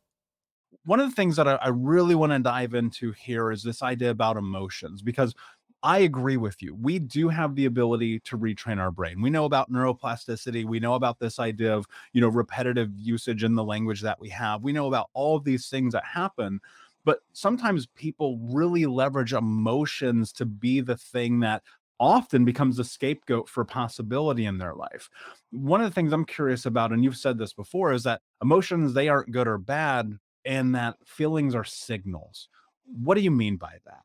one 0.85 0.99
of 0.99 1.09
the 1.09 1.15
things 1.15 1.35
that 1.37 1.47
I, 1.47 1.55
I 1.55 1.69
really 1.69 2.15
want 2.15 2.31
to 2.31 2.39
dive 2.39 2.73
into 2.73 3.11
here 3.11 3.51
is 3.51 3.63
this 3.63 3.81
idea 3.81 4.09
about 4.09 4.37
emotions, 4.37 5.01
because 5.01 5.33
I 5.81 5.99
agree 5.99 6.37
with 6.37 6.61
you. 6.61 6.73
We 6.75 6.97
do 6.97 7.27
have 7.27 7.55
the 7.55 7.65
ability 7.65 8.21
to 8.21 8.37
retrain 8.37 8.79
our 8.79 8.91
brain. 8.91 9.21
We 9.21 9.29
know 9.29 9.43
about 9.43 9.69
neuroplasticity. 9.69 10.63
We 10.63 10.79
know 10.79 10.93
about 10.93 11.19
this 11.19 11.39
idea 11.39 11.75
of, 11.75 11.85
you 12.13 12.21
know, 12.21 12.29
repetitive 12.29 12.89
usage 12.97 13.43
in 13.43 13.55
the 13.55 13.65
language 13.65 14.01
that 14.01 14.19
we 14.19 14.29
have. 14.29 14.63
We 14.63 14.71
know 14.71 14.87
about 14.87 15.09
all 15.13 15.35
of 15.35 15.43
these 15.43 15.67
things 15.67 15.91
that 15.93 16.05
happen. 16.05 16.61
But 17.03 17.19
sometimes 17.33 17.85
people 17.85 18.39
really 18.41 18.85
leverage 18.85 19.33
emotions 19.33 20.31
to 20.33 20.45
be 20.45 20.79
the 20.79 20.95
thing 20.95 21.41
that 21.41 21.63
often 21.99 22.45
becomes 22.45 22.79
a 22.79 22.85
scapegoat 22.85 23.49
for 23.49 23.65
possibility 23.65 24.45
in 24.45 24.57
their 24.57 24.75
life. 24.75 25.09
One 25.51 25.81
of 25.81 25.89
the 25.89 25.93
things 25.93 26.13
I'm 26.13 26.25
curious 26.25 26.65
about, 26.65 26.93
and 26.93 27.03
you've 27.03 27.17
said 27.17 27.37
this 27.37 27.53
before, 27.53 27.91
is 27.91 28.03
that 28.03 28.21
emotions, 28.41 28.93
they 28.93 29.09
aren't 29.09 29.31
good 29.31 29.49
or 29.49 29.57
bad 29.57 30.17
and 30.45 30.75
that 30.75 30.97
feelings 31.05 31.55
are 31.55 31.63
signals. 31.63 32.49
What 32.85 33.15
do 33.15 33.21
you 33.21 33.31
mean 33.31 33.57
by 33.57 33.77
that? 33.85 34.03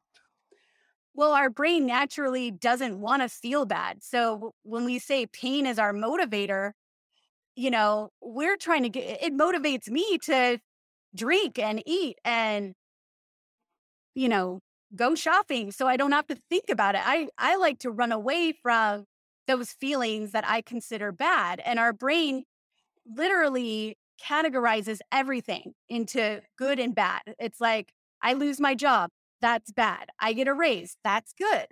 Well, 1.14 1.32
our 1.32 1.50
brain 1.50 1.86
naturally 1.86 2.50
doesn't 2.52 3.00
want 3.00 3.22
to 3.22 3.28
feel 3.28 3.66
bad. 3.66 4.04
So 4.04 4.52
when 4.62 4.84
we 4.84 5.00
say 5.00 5.26
pain 5.26 5.66
is 5.66 5.78
our 5.78 5.92
motivator, 5.92 6.72
you 7.56 7.70
know, 7.70 8.10
we're 8.22 8.56
trying 8.56 8.84
to 8.84 8.88
get 8.88 9.20
it 9.20 9.36
motivates 9.36 9.88
me 9.88 10.18
to 10.18 10.60
drink 11.16 11.58
and 11.58 11.82
eat 11.86 12.18
and, 12.24 12.74
you 14.14 14.28
know, 14.28 14.60
go 14.94 15.16
shopping 15.16 15.72
so 15.72 15.88
I 15.88 15.96
don't 15.96 16.12
have 16.12 16.28
to 16.28 16.36
think 16.48 16.70
about 16.70 16.94
it. 16.94 17.02
I, 17.04 17.28
I 17.36 17.56
like 17.56 17.80
to 17.80 17.90
run 17.90 18.12
away 18.12 18.52
from 18.52 19.04
those 19.48 19.72
feelings 19.72 20.30
that 20.32 20.44
I 20.46 20.60
consider 20.60 21.10
bad. 21.10 21.60
And 21.64 21.80
our 21.80 21.92
brain 21.92 22.44
literally 23.04 23.96
categorizes 24.24 24.98
everything 25.12 25.74
into 25.88 26.40
good 26.56 26.78
and 26.78 26.94
bad. 26.94 27.22
It's 27.38 27.60
like, 27.60 27.92
I 28.22 28.32
lose 28.32 28.60
my 28.60 28.74
job. 28.74 29.10
That's 29.40 29.72
bad. 29.72 30.08
I 30.20 30.32
get 30.32 30.48
a 30.48 30.54
raise. 30.54 30.96
That's 31.04 31.32
good. 31.32 31.66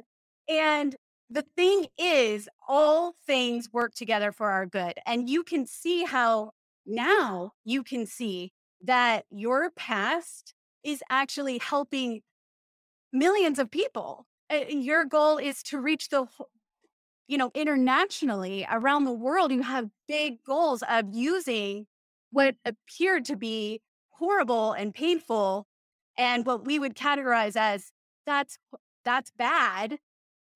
And 0.49 0.95
the 1.29 1.45
thing 1.57 1.87
is, 1.99 2.49
all 2.69 3.15
things 3.27 3.69
work 3.73 3.95
together 3.95 4.31
for 4.31 4.51
our 4.51 4.67
good. 4.67 4.95
And 5.05 5.29
you 5.29 5.43
can 5.43 5.67
see 5.67 6.05
how 6.05 6.53
now 6.87 7.53
you 7.65 7.83
can 7.83 8.07
see 8.07 8.53
that 8.85 9.25
your 9.31 9.71
past 9.71 10.55
is 10.85 11.03
actually 11.11 11.59
helping 11.59 12.21
millions 13.13 13.59
of 13.59 13.71
people. 13.71 14.27
Your 14.69 15.05
goal 15.05 15.39
is 15.39 15.65
to 15.65 15.81
reach 15.81 16.11
the, 16.11 16.27
you 17.27 17.37
know, 17.37 17.51
internationally 17.57 18.65
around 18.71 19.05
the 19.05 19.13
world. 19.13 19.51
You 19.51 19.63
have 19.63 19.91
big 20.07 20.45
goals 20.45 20.85
of 20.89 21.07
using 21.11 21.87
what 22.37 22.55
appeared 22.67 23.25
to 23.25 23.35
be 23.35 23.81
horrible 24.11 24.73
and 24.75 24.93
painful 24.93 25.67
and 26.19 26.45
what 26.45 26.67
we 26.67 26.79
would 26.79 26.95
categorize 26.95 27.57
as 27.57 27.93
that's 28.27 28.59
that's 29.07 29.31
bad 29.39 29.97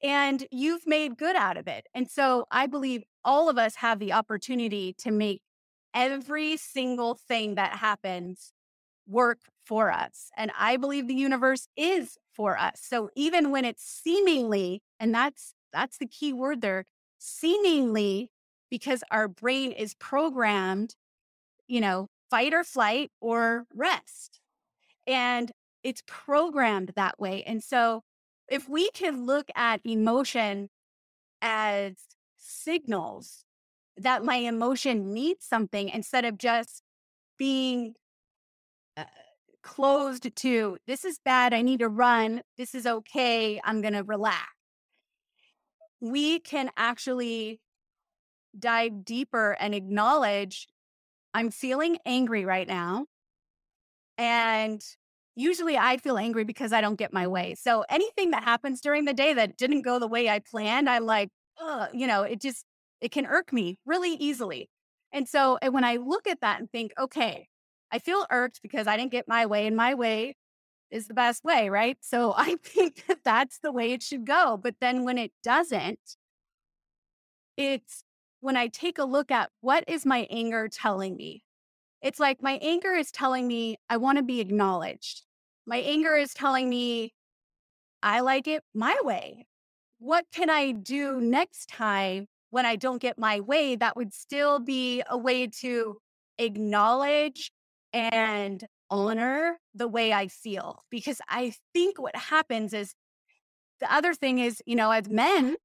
and 0.03 0.47
you've 0.51 0.87
made 0.87 1.17
good 1.17 1.37
out 1.37 1.57
of 1.57 1.67
it. 1.67 1.87
And 1.95 2.11
so 2.11 2.45
I 2.51 2.67
believe 2.67 3.05
all 3.25 3.49
of 3.49 3.57
us 3.57 3.77
have 3.77 3.99
the 3.99 4.13
opportunity 4.13 4.95
to 4.99 5.11
make 5.11 5.41
every 5.95 6.59
single 6.59 7.15
thing 7.15 7.55
that 7.55 7.77
happens 7.77 8.53
work 9.09 9.39
for 9.65 9.91
us. 9.91 10.29
And 10.37 10.53
I 10.59 10.77
believe 10.77 11.09
the 11.09 11.15
universe 11.15 11.67
is 11.79 12.19
for 12.35 12.59
us. 12.59 12.83
So 12.83 13.09
even 13.17 13.51
when 13.51 13.65
it's 13.65 13.83
seemingly, 13.83 14.83
and 14.99 15.15
that's 15.15 15.55
that's 15.73 15.97
the 15.97 16.07
key 16.07 16.35
word 16.35 16.61
there, 16.61 16.85
seemingly 17.17 18.31
because 18.71 19.03
our 19.11 19.29
brain 19.29 19.73
is 19.73 19.95
programmed, 19.95 20.95
you 21.71 21.81
know, 21.81 22.09
fight 22.29 22.53
or 22.53 22.65
flight 22.65 23.11
or 23.21 23.65
rest. 23.75 24.41
And 25.07 25.53
it's 25.83 26.03
programmed 26.07 26.93
that 26.97 27.19
way. 27.19 27.45
And 27.45 27.63
so 27.63 28.03
if 28.49 28.69
we 28.69 28.91
can 28.91 29.25
look 29.25 29.47
at 29.55 29.81
emotion 29.85 30.69
as 31.41 31.95
signals 32.37 33.45
that 33.97 34.25
my 34.25 34.37
emotion 34.37 35.15
needs 35.15 35.47
something 35.47 35.89
instead 35.89 36.25
of 36.25 36.39
just 36.39 36.83
being 37.39 37.95
uh, 38.97 39.05
closed 39.63 40.35
to 40.35 40.77
this 40.89 41.05
is 41.05 41.21
bad, 41.25 41.55
I 41.55 41.63
need 41.63 41.79
to 41.81 41.89
run, 41.89 42.43
this 42.59 42.75
is 42.75 42.87
okay, 42.87 43.61
I'm 43.63 43.81
going 43.81 43.95
to 43.95 44.03
relax. 44.03 44.49
We 46.01 46.41
can 46.41 46.71
actually 46.77 47.61
dive 48.59 49.05
deeper 49.05 49.57
and 49.61 49.75
acknowledge 49.75 50.67
I'm 51.35 51.51
feeling 51.51 51.99
angry 52.05 52.45
right 52.45 52.67
now. 52.67 53.07
And 54.19 54.83
usually 55.37 55.77
I 55.79 55.97
feel 55.97 56.19
angry 56.19 56.45
because 56.45 56.73
I 56.73 56.81
don't 56.81 56.97
get 56.97 57.13
my 57.13 57.27
way. 57.27 57.55
So 57.55 57.85
anything 57.89 58.33
that 58.33 58.45
happens 58.45 58.81
during 58.81 59.05
the 59.05 59.15
day 59.15 59.35
that 59.35 59.57
didn't 59.57 59.83
go 59.83 59.99
the 59.99 60.07
way 60.07 60.29
I 60.29 60.41
planned, 60.41 60.89
I'm 60.89 61.07
like, 61.07 61.31
you 61.93 62.07
know, 62.07 62.23
it 62.23 62.41
just, 62.41 62.65
it 63.01 63.11
can 63.13 63.27
irk 63.27 63.53
me 63.53 63.79
really 63.87 64.13
easily. 64.15 64.69
And 65.13 65.29
so 65.29 65.59
and 65.63 65.75
when 65.75 65.85
I 65.85 65.97
look 65.97 66.27
at 66.27 66.41
that 66.41 66.61
and 66.61 66.71
think, 66.71 66.93
okay, 66.99 67.49
I 67.91 67.99
feel 67.99 68.27
irked 68.31 68.61
because 68.63 68.87
I 68.87 68.97
didn't 68.97 69.13
get 69.13 69.27
my 69.29 69.47
way 69.47 69.67
and 69.67 69.77
my 69.77 69.95
way 69.95 70.37
is 70.91 71.09
the 71.09 71.15
best 71.15 71.45
way, 71.45 71.69
right? 71.69 71.99
So 72.01 72.35
I 72.37 72.57
think 72.63 73.07
that 73.07 73.25
that's 73.25 73.59
the 73.59 73.73
way 73.73 73.93
it 73.93 74.03
should 74.03 74.27
go. 74.27 74.59
But 74.63 74.77
then 74.81 75.05
when 75.05 75.19
it 75.19 75.33
doesn't, 75.43 76.17
it's 77.57 78.05
when 78.41 78.57
I 78.57 78.69
take 78.69 78.99
a 78.99 79.05
look 79.05 79.31
at 79.31 79.51
what 79.61 79.85
is 79.87 80.07
my 80.07 80.27
anger 80.31 80.69
telling 80.69 81.17
me? 81.17 81.45
It's 82.03 82.19
like 82.19 82.43
my 82.43 82.59
anger 82.63 82.93
is 82.93 83.11
telling 83.11 83.47
me 83.47 83.77
I 83.89 83.99
want 83.99 84.19
to 84.19 84.25
be 84.25 84.41
acknowledged. 84.41 85.23
My 85.67 85.79
anger 85.79 86.17
is 86.17 86.33
telling 86.33 86.69
me 86.69 87.13
I 88.03 88.21
like 88.21 88.49
it 88.49 88.63
my 88.75 88.97
way. 89.03 89.47
What 89.99 90.25
can 90.33 90.49
I 90.49 90.73
do 90.73 91.21
next 91.21 91.69
time 91.69 92.27
when 92.49 92.65
I 92.65 92.77
don't 92.77 93.03
get 93.03 93.19
my 93.19 93.41
way 93.41 93.77
that 93.77 93.97
would 93.97 94.15
still 94.15 94.59
be 94.59 95.03
a 95.09 95.19
way 95.19 95.47
to 95.61 95.99
acknowledge 96.39 97.53
and 97.93 98.67
honor 98.89 99.59
the 99.75 99.89
way 99.89 100.15
I 100.15 100.29
feel? 100.29 100.83
Because 100.91 101.21
I 101.29 101.53
think 101.75 102.01
what 102.01 102.17
happens 102.17 102.73
is 102.73 102.95
the 103.81 103.93
other 103.93 104.15
thing 104.15 104.39
is, 104.39 104.63
you 104.65 104.77
know, 104.77 104.91
as 104.91 105.09
men, 105.09 105.57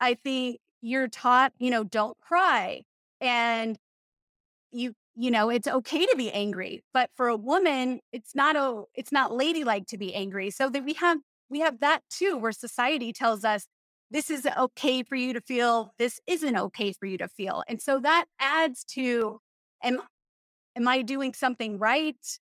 I 0.00 0.14
think 0.14 0.58
you're 0.82 1.08
taught, 1.08 1.52
you 1.58 1.70
know, 1.70 1.84
don't 1.84 2.18
cry. 2.20 2.82
And 3.20 3.78
you 4.72 4.94
you 5.14 5.30
know 5.30 5.48
it's 5.48 5.68
okay 5.68 6.04
to 6.06 6.14
be 6.16 6.30
angry 6.32 6.82
but 6.92 7.10
for 7.16 7.28
a 7.28 7.36
woman 7.36 8.00
it's 8.12 8.34
not 8.34 8.56
a 8.56 8.82
it's 8.94 9.12
not 9.12 9.32
ladylike 9.34 9.86
to 9.86 9.96
be 9.96 10.14
angry 10.14 10.50
so 10.50 10.68
that 10.68 10.84
we 10.84 10.94
have 10.94 11.18
we 11.48 11.60
have 11.60 11.80
that 11.80 12.00
too 12.10 12.36
where 12.36 12.52
society 12.52 13.12
tells 13.12 13.44
us 13.44 13.66
this 14.10 14.30
is 14.30 14.46
okay 14.58 15.02
for 15.02 15.16
you 15.16 15.32
to 15.32 15.40
feel 15.40 15.92
this 15.98 16.20
isn't 16.26 16.56
okay 16.56 16.92
for 16.92 17.06
you 17.06 17.18
to 17.18 17.28
feel 17.28 17.62
and 17.68 17.80
so 17.80 17.98
that 18.00 18.26
adds 18.40 18.84
to 18.84 19.40
am 19.82 20.00
am 20.76 20.88
i 20.88 21.02
doing 21.02 21.32
something 21.34 21.78
right 21.78 22.38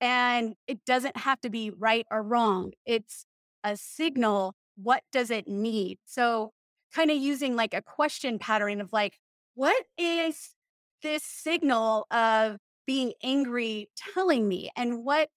and 0.00 0.54
it 0.66 0.84
doesn't 0.84 1.16
have 1.16 1.40
to 1.40 1.50
be 1.50 1.70
right 1.70 2.06
or 2.10 2.22
wrong 2.22 2.72
it's 2.86 3.24
a 3.64 3.76
signal 3.76 4.54
what 4.76 5.02
does 5.12 5.30
it 5.30 5.48
need 5.48 5.98
so 6.06 6.52
kind 6.96 7.10
of 7.10 7.16
using 7.18 7.56
like 7.56 7.74
a 7.74 7.82
question 7.82 8.38
pattern 8.38 8.80
of 8.80 8.90
like 8.90 9.18
what 9.54 9.84
is 9.98 10.54
this 11.02 11.22
signal 11.22 12.06
of 12.10 12.56
being 12.86 13.12
angry 13.22 13.88
telling 14.14 14.48
me? 14.48 14.70
And 14.76 15.04
what 15.04 15.28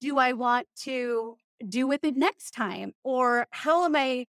do 0.00 0.18
I 0.18 0.32
want 0.34 0.66
to 0.80 1.36
do 1.66 1.86
with 1.86 2.04
it 2.04 2.16
next 2.16 2.50
time? 2.50 2.92
Or 3.04 3.46
how 3.50 3.84
am 3.84 3.96
I 3.96 4.26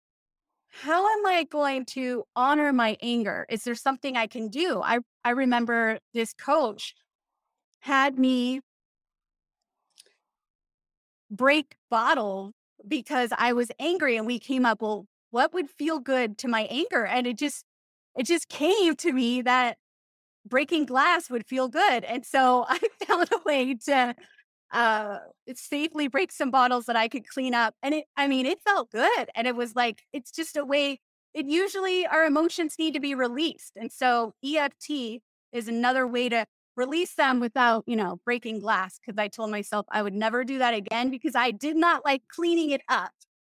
how 0.70 1.06
am 1.06 1.26
I 1.26 1.44
going 1.44 1.85
to 1.87 2.24
honor 2.35 2.72
my 2.72 2.96
anger? 3.02 3.44
Is 3.50 3.64
there 3.64 3.74
something 3.74 4.16
I 4.16 4.26
can 4.26 4.48
do? 4.48 4.80
I, 4.82 5.00
I 5.22 5.30
remember 5.30 5.98
this 6.14 6.32
coach 6.32 6.94
had 7.80 8.18
me 8.18 8.62
break 11.30 11.76
bottle 11.90 12.52
because 12.88 13.30
I 13.37 13.52
was 13.52 13.70
angry 13.78 14.16
and 14.16 14.26
we 14.26 14.38
came 14.38 14.64
up, 14.64 14.80
well, 14.80 15.06
what 15.32 15.52
would 15.54 15.70
feel 15.70 15.98
good 16.00 16.38
to 16.38 16.48
my 16.48 16.62
anger? 16.70 17.06
And 17.06 17.26
it 17.26 17.38
just 17.38 17.64
it 18.16 18.24
just 18.26 18.48
came 18.48 18.96
to 18.96 19.12
me 19.12 19.42
that 19.42 19.78
breaking 20.46 20.86
glass 20.86 21.30
would 21.30 21.46
feel 21.46 21.68
good. 21.68 22.04
And 22.04 22.24
so 22.26 22.66
I 22.70 22.78
found 23.06 23.28
a 23.32 23.40
way 23.46 23.74
to 23.86 24.14
uh 24.72 25.18
safely 25.54 26.08
break 26.08 26.32
some 26.32 26.50
bottles 26.50 26.86
that 26.86 26.96
I 26.96 27.08
could 27.08 27.28
clean 27.28 27.54
up. 27.54 27.74
And 27.82 27.94
it 27.94 28.04
I 28.16 28.28
mean, 28.28 28.46
it 28.46 28.60
felt 28.62 28.90
good. 28.90 29.30
And 29.34 29.46
it 29.46 29.56
was 29.56 29.74
like, 29.76 30.02
it's 30.12 30.32
just 30.32 30.56
a 30.56 30.64
way 30.64 31.00
it 31.34 31.46
usually 31.46 32.06
our 32.06 32.24
emotions 32.26 32.76
need 32.78 32.94
to 32.94 33.00
be 33.00 33.14
released. 33.14 33.72
And 33.76 33.90
so 33.92 34.34
EFT 34.44 35.22
is 35.52 35.68
another 35.68 36.06
way 36.06 36.28
to 36.28 36.46
release 36.76 37.14
them 37.14 37.40
without, 37.40 37.84
you 37.86 37.96
know, 37.96 38.20
breaking 38.24 38.60
glass. 38.60 38.98
Cause 39.04 39.16
I 39.18 39.28
told 39.28 39.50
myself 39.50 39.86
I 39.90 40.02
would 40.02 40.14
never 40.14 40.44
do 40.44 40.58
that 40.58 40.74
again 40.74 41.10
because 41.10 41.34
I 41.34 41.50
did 41.50 41.76
not 41.76 42.04
like 42.04 42.22
cleaning 42.28 42.70
it 42.70 42.82
up. 42.88 43.12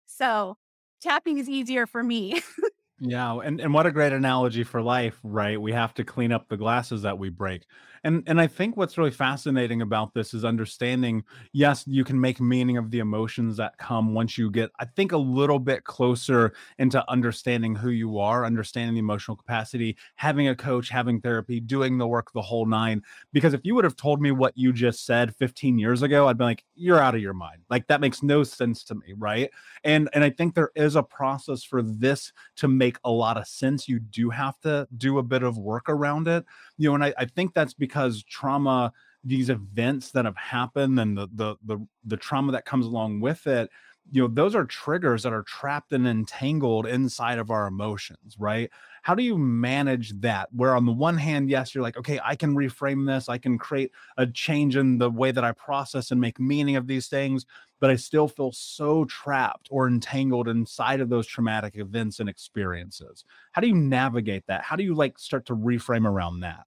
So 0.07 0.57
tapping 1.03 1.37
is 1.37 1.49
easier 1.49 1.85
for 1.85 2.03
me. 2.03 2.41
Yeah, 3.05 3.39
and 3.43 3.59
and 3.59 3.73
what 3.73 3.85
a 3.85 3.91
great 3.91 4.13
analogy 4.13 4.63
for 4.63 4.81
life, 4.81 5.19
right? 5.23 5.59
We 5.59 5.73
have 5.73 5.93
to 5.95 6.05
clean 6.05 6.31
up 6.31 6.47
the 6.47 6.55
glasses 6.55 7.01
that 7.01 7.17
we 7.17 7.29
break. 7.29 7.65
And 8.05 8.23
and 8.27 8.39
I 8.39 8.47
think 8.47 8.77
what's 8.77 8.97
really 8.97 9.11
fascinating 9.11 9.81
about 9.81 10.13
this 10.13 10.33
is 10.33 10.45
understanding, 10.45 11.23
yes, 11.51 11.83
you 11.85 12.05
can 12.05 12.19
make 12.21 12.39
meaning 12.39 12.77
of 12.77 12.91
the 12.91 12.99
emotions 12.99 13.57
that 13.57 13.77
come 13.77 14.13
once 14.13 14.37
you 14.37 14.49
get 14.49 14.69
I 14.79 14.85
think 14.85 15.11
a 15.11 15.17
little 15.17 15.59
bit 15.59 15.83
closer 15.83 16.53
into 16.77 17.03
understanding 17.11 17.75
who 17.75 17.89
you 17.89 18.19
are, 18.19 18.45
understanding 18.45 18.93
the 18.93 18.99
emotional 18.99 19.35
capacity, 19.35 19.97
having 20.15 20.47
a 20.47 20.55
coach, 20.55 20.87
having 20.89 21.19
therapy, 21.19 21.59
doing 21.59 21.97
the 21.97 22.07
work 22.07 22.31
the 22.33 22.41
whole 22.41 22.65
nine. 22.65 23.01
Because 23.33 23.53
if 23.53 23.61
you 23.65 23.75
would 23.75 23.83
have 23.85 23.95
told 23.97 24.21
me 24.21 24.31
what 24.31 24.53
you 24.57 24.71
just 24.71 25.05
said 25.05 25.35
15 25.35 25.77
years 25.77 26.03
ago, 26.03 26.27
I'd 26.27 26.37
be 26.37 26.45
like, 26.45 26.63
you're 26.75 26.99
out 26.99 27.15
of 27.15 27.21
your 27.21 27.33
mind. 27.33 27.63
Like 27.69 27.87
that 27.87 28.01
makes 28.01 28.23
no 28.23 28.43
sense 28.43 28.83
to 28.85 28.95
me, 28.95 29.13
right? 29.17 29.49
And 29.83 30.09
and 30.13 30.23
I 30.23 30.29
think 30.29 30.55
there 30.55 30.71
is 30.75 30.95
a 30.95 31.03
process 31.03 31.63
for 31.63 31.81
this 31.81 32.31
to 32.57 32.67
make 32.67 32.92
a 33.03 33.11
lot 33.11 33.37
of 33.37 33.47
sense. 33.47 33.87
You 33.87 33.99
do 33.99 34.29
have 34.29 34.59
to 34.61 34.87
do 34.97 35.17
a 35.17 35.23
bit 35.23 35.43
of 35.43 35.57
work 35.57 35.89
around 35.89 36.27
it. 36.27 36.45
You 36.77 36.89
know, 36.89 36.95
and 36.95 37.03
I, 37.03 37.13
I 37.17 37.25
think 37.25 37.53
that's 37.53 37.73
because 37.73 38.23
trauma 38.23 38.91
these 39.23 39.49
events 39.49 40.11
that 40.11 40.25
have 40.25 40.35
happened 40.35 40.99
and 40.99 41.17
the, 41.17 41.27
the 41.33 41.55
the 41.63 41.87
the 42.05 42.17
trauma 42.17 42.51
that 42.51 42.65
comes 42.65 42.85
along 42.85 43.21
with 43.21 43.47
it 43.47 43.69
you 44.11 44.21
know 44.21 44.27
those 44.27 44.55
are 44.55 44.65
triggers 44.65 45.23
that 45.23 45.33
are 45.33 45.43
trapped 45.43 45.91
and 45.91 46.07
entangled 46.07 46.85
inside 46.85 47.39
of 47.39 47.49
our 47.51 47.67
emotions 47.67 48.35
right? 48.37 48.69
How 49.01 49.15
do 49.15 49.23
you 49.23 49.37
manage 49.37 50.13
that? 50.21 50.47
Where 50.53 50.75
on 50.75 50.85
the 50.85 50.91
one 50.91 51.17
hand 51.17 51.49
yes 51.49 51.73
you're 51.73 51.81
like 51.81 51.97
okay 51.97 52.19
i 52.23 52.35
can 52.35 52.55
reframe 52.55 53.05
this 53.05 53.29
i 53.29 53.37
can 53.37 53.57
create 53.57 53.91
a 54.17 54.27
change 54.27 54.75
in 54.75 54.97
the 54.97 55.09
way 55.09 55.31
that 55.31 55.43
i 55.43 55.51
process 55.51 56.11
and 56.11 56.21
make 56.21 56.39
meaning 56.39 56.75
of 56.75 56.87
these 56.87 57.07
things 57.07 57.45
but 57.79 57.89
i 57.89 57.95
still 57.95 58.27
feel 58.27 58.51
so 58.51 59.05
trapped 59.05 59.67
or 59.71 59.87
entangled 59.87 60.47
inside 60.47 60.99
of 61.01 61.09
those 61.09 61.27
traumatic 61.27 61.75
events 61.77 62.19
and 62.19 62.29
experiences. 62.29 63.25
How 63.51 63.61
do 63.61 63.67
you 63.67 63.75
navigate 63.75 64.45
that? 64.47 64.63
How 64.63 64.75
do 64.75 64.83
you 64.83 64.93
like 64.93 65.19
start 65.19 65.45
to 65.47 65.55
reframe 65.55 66.05
around 66.07 66.41
that? 66.41 66.65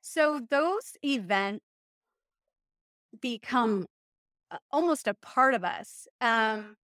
So 0.00 0.40
those 0.48 0.96
events 1.04 1.64
become 3.20 3.86
almost 4.70 5.06
a 5.06 5.14
part 5.14 5.54
of 5.54 5.64
us. 5.64 6.06
Um, 6.20 6.76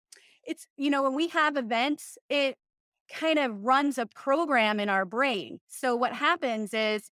it's, 0.45 0.67
you 0.77 0.91
know, 0.91 1.03
when 1.03 1.15
we 1.15 1.29
have 1.29 1.57
events, 1.57 2.19
it 2.29 2.57
kind 3.13 3.39
of 3.39 3.65
runs 3.65 3.99
a 3.99 4.07
program 4.07 4.81
in 4.81 4.89
our 4.89 5.05
brain. 5.05 5.61
So 5.69 5.95
what 5.95 6.15
happens 6.15 6.75
is 6.75 7.11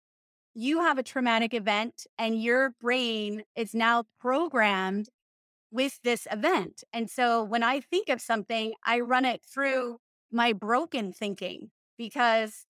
you 0.53 0.81
have 0.81 0.97
a 0.97 1.03
traumatic 1.03 1.53
event 1.53 2.05
and 2.17 2.41
your 2.41 2.71
brain 2.81 3.43
is 3.55 3.73
now 3.73 4.03
programmed 4.19 5.09
with 5.71 5.99
this 6.03 6.27
event. 6.31 6.83
And 6.93 7.09
so 7.09 7.43
when 7.43 7.63
I 7.63 7.79
think 7.79 8.09
of 8.09 8.21
something, 8.21 8.73
I 8.85 8.99
run 8.99 9.25
it 9.25 9.41
through 9.43 9.97
my 10.31 10.53
broken 10.53 11.11
thinking 11.11 11.71
because 11.97 12.65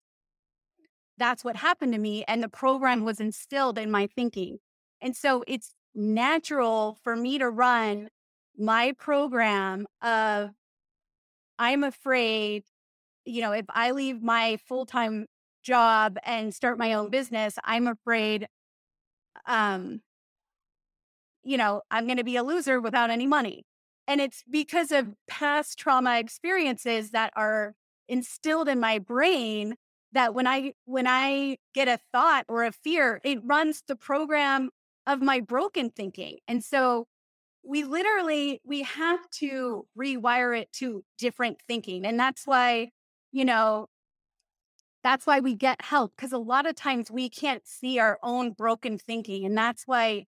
that's 1.17 1.43
what 1.43 1.57
happened 1.57 1.93
to 1.93 1.99
me. 1.99 2.23
And 2.27 2.41
the 2.41 2.49
program 2.49 3.03
was 3.03 3.19
instilled 3.19 3.77
in 3.77 3.91
my 3.91 4.07
thinking. 4.07 4.59
And 5.01 5.15
so 5.15 5.43
it's 5.47 5.75
natural 5.95 6.97
for 7.03 7.15
me 7.15 7.37
to 7.37 7.49
run 7.49 8.09
my 8.57 8.93
program 8.93 9.85
of 10.01 10.51
I'm 11.59 11.83
afraid, 11.83 12.63
you 13.25 13.41
know, 13.41 13.51
if 13.51 13.65
I 13.69 13.91
leave 13.91 14.21
my 14.21 14.57
full 14.67 14.85
time 14.85 15.27
job 15.63 16.17
and 16.25 16.53
start 16.53 16.77
my 16.77 16.93
own 16.93 17.09
business, 17.09 17.57
I'm 17.63 17.87
afraid, 17.87 18.47
um, 19.45 20.01
you 21.43 21.57
know, 21.57 21.81
I'm 21.91 22.05
going 22.05 22.17
to 22.17 22.23
be 22.23 22.37
a 22.37 22.43
loser 22.43 22.79
without 22.81 23.09
any 23.09 23.27
money. 23.27 23.63
And 24.07 24.19
it's 24.19 24.43
because 24.49 24.91
of 24.91 25.15
past 25.27 25.77
trauma 25.79 26.19
experiences 26.19 27.11
that 27.11 27.31
are 27.35 27.73
instilled 28.07 28.67
in 28.67 28.79
my 28.79 28.99
brain 28.99 29.75
that 30.11 30.33
when 30.33 30.45
I 30.45 30.73
when 30.85 31.07
I 31.07 31.57
get 31.73 31.87
a 31.87 31.99
thought 32.11 32.45
or 32.47 32.63
a 32.63 32.71
fear, 32.71 33.21
it 33.23 33.39
runs 33.43 33.83
the 33.87 33.95
program 33.95 34.69
of 35.07 35.21
my 35.21 35.39
broken 35.39 35.89
thinking. 35.89 36.37
And 36.47 36.63
so 36.63 37.07
we 37.63 37.83
literally 37.83 38.61
we 38.65 38.83
have 38.83 39.29
to 39.39 39.87
rewire 39.97 40.57
it 40.59 40.71
to 40.73 41.03
different 41.17 41.59
thinking. 41.67 42.05
And 42.05 42.19
that's 42.19 42.45
why, 42.45 42.89
you 43.31 43.45
know, 43.45 43.87
that's 45.03 45.27
why 45.27 45.39
we 45.39 45.53
get 45.55 45.81
help 45.81 46.13
because 46.15 46.31
a 46.31 46.37
lot 46.37 46.65
of 46.65 46.75
times 46.75 47.11
we 47.11 47.29
can't 47.29 47.67
see 47.67 47.99
our 47.99 48.17
own 48.23 48.51
broken 48.51 48.97
thinking 48.97 49.45
and 49.45 49.57
that's 49.57 49.83
why 49.85 50.25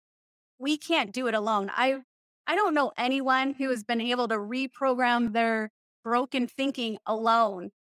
we 0.58 0.78
can't 0.78 1.12
do 1.12 1.26
it 1.26 1.34
alone. 1.34 1.70
I 1.74 2.00
I 2.46 2.56
don't 2.56 2.74
know 2.74 2.92
anyone 2.96 3.54
who 3.54 3.70
has 3.70 3.84
been 3.84 4.00
able 4.00 4.28
to 4.28 4.36
reprogram 4.36 5.32
their 5.32 5.70
broken 6.02 6.46
thinking 6.48 6.98
alone. 7.06 7.70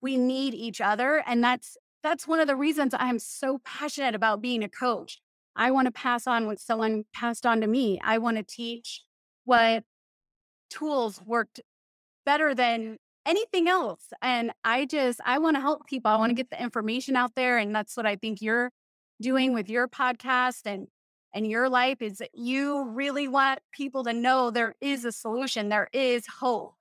We 0.00 0.16
need 0.16 0.54
each 0.54 0.80
other 0.80 1.22
and 1.26 1.42
that's 1.42 1.76
that's 2.02 2.26
one 2.28 2.40
of 2.40 2.48
the 2.48 2.56
reasons 2.56 2.94
I'm 2.98 3.18
so 3.18 3.60
passionate 3.64 4.14
about 4.14 4.42
being 4.42 4.62
a 4.62 4.68
coach. 4.68 5.20
I 5.56 5.70
want 5.70 5.86
to 5.86 5.92
pass 5.92 6.26
on 6.26 6.46
what 6.46 6.60
someone 6.60 7.04
passed 7.12 7.46
on 7.46 7.60
to 7.60 7.66
me. 7.66 8.00
I 8.02 8.18
want 8.18 8.36
to 8.36 8.42
teach 8.42 9.02
what 9.44 9.84
tools 10.70 11.20
worked 11.24 11.60
better 12.24 12.54
than 12.54 12.98
anything 13.26 13.68
else. 13.68 14.12
And 14.22 14.52
I 14.64 14.86
just, 14.86 15.20
I 15.24 15.38
want 15.38 15.56
to 15.56 15.60
help 15.60 15.86
people. 15.86 16.10
I 16.10 16.16
want 16.16 16.30
to 16.30 16.34
get 16.34 16.50
the 16.50 16.62
information 16.62 17.16
out 17.16 17.34
there. 17.34 17.58
And 17.58 17.74
that's 17.74 17.96
what 17.96 18.06
I 18.06 18.16
think 18.16 18.40
you're 18.40 18.70
doing 19.20 19.52
with 19.52 19.68
your 19.68 19.88
podcast 19.88 20.62
and 20.66 20.88
and 21.34 21.46
your 21.50 21.68
life 21.68 22.02
is 22.02 22.18
that 22.18 22.30
you 22.34 22.84
really 22.90 23.26
want 23.26 23.60
people 23.72 24.04
to 24.04 24.12
know 24.12 24.50
there 24.50 24.74
is 24.80 25.04
a 25.06 25.12
solution, 25.12 25.70
there 25.70 25.88
is 25.92 26.26
hope. 26.26 26.74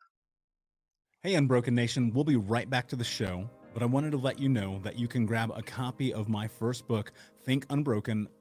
Hey, 1.23 1.35
Unbroken 1.35 1.73
Nation, 1.73 2.11
we'll 2.13 2.23
be 2.23 2.35
right 2.35 2.69
back 2.69 2.87
to 2.89 2.95
the 2.95 3.03
show, 3.03 3.49
but 3.73 3.81
I 3.81 3.85
wanted 3.85 4.11
to 4.11 4.17
let 4.17 4.39
you 4.39 4.49
know 4.49 4.79
that 4.83 4.99
you 4.99 5.07
can 5.07 5.25
grab 5.25 5.51
a 5.55 5.61
copy 5.61 6.13
of 6.13 6.27
my 6.27 6.47
first 6.47 6.87
book, 6.87 7.13
Think 7.45 7.65
Unbroken 7.69 8.27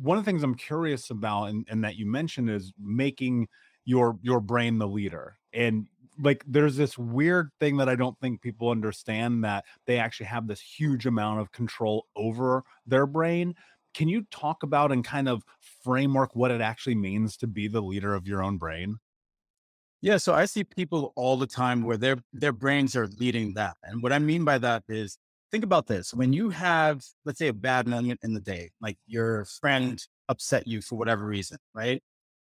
one 0.00 0.18
of 0.18 0.24
the 0.24 0.30
things 0.30 0.42
I'm 0.42 0.54
curious 0.54 1.10
about 1.10 1.46
and, 1.46 1.66
and 1.70 1.84
that 1.84 1.96
you 1.96 2.06
mentioned 2.06 2.50
is 2.50 2.72
making 2.78 3.48
your 3.84 4.18
your 4.22 4.40
brain 4.40 4.78
the 4.78 4.88
leader. 4.88 5.36
And 5.52 5.86
like 6.18 6.44
there's 6.46 6.76
this 6.76 6.98
weird 6.98 7.50
thing 7.58 7.78
that 7.78 7.88
I 7.88 7.96
don't 7.96 8.18
think 8.20 8.42
people 8.42 8.70
understand 8.70 9.44
that 9.44 9.64
they 9.86 9.98
actually 9.98 10.26
have 10.26 10.46
this 10.46 10.60
huge 10.60 11.06
amount 11.06 11.40
of 11.40 11.52
control 11.52 12.06
over 12.16 12.64
their 12.86 13.06
brain. 13.06 13.54
Can 13.94 14.08
you 14.08 14.22
talk 14.30 14.62
about 14.62 14.92
and 14.92 15.04
kind 15.04 15.28
of 15.28 15.42
framework 15.82 16.34
what 16.34 16.50
it 16.50 16.60
actually 16.60 16.94
means 16.94 17.36
to 17.38 17.46
be 17.46 17.68
the 17.68 17.82
leader 17.82 18.14
of 18.14 18.26
your 18.26 18.42
own 18.42 18.56
brain? 18.58 18.98
Yeah, 20.00 20.16
so 20.16 20.34
I 20.34 20.46
see 20.46 20.64
people 20.64 21.12
all 21.14 21.36
the 21.36 21.46
time 21.46 21.82
where 21.82 21.96
their 21.96 22.16
their 22.32 22.52
brains 22.52 22.96
are 22.96 23.06
leading 23.06 23.54
that. 23.54 23.76
And 23.84 24.02
what 24.02 24.12
I 24.12 24.18
mean 24.18 24.44
by 24.44 24.58
that 24.58 24.82
is 24.88 25.18
think 25.52 25.64
about 25.64 25.86
this. 25.86 26.14
When 26.14 26.32
you 26.32 26.50
have, 26.50 27.04
let's 27.24 27.38
say, 27.38 27.48
a 27.48 27.52
bad 27.52 27.86
moment 27.86 28.20
in 28.22 28.32
the 28.32 28.40
day, 28.40 28.70
like 28.80 28.96
your 29.06 29.44
friend 29.44 30.02
upset 30.28 30.66
you 30.66 30.80
for 30.80 30.96
whatever 30.96 31.26
reason, 31.26 31.58
right? 31.74 32.02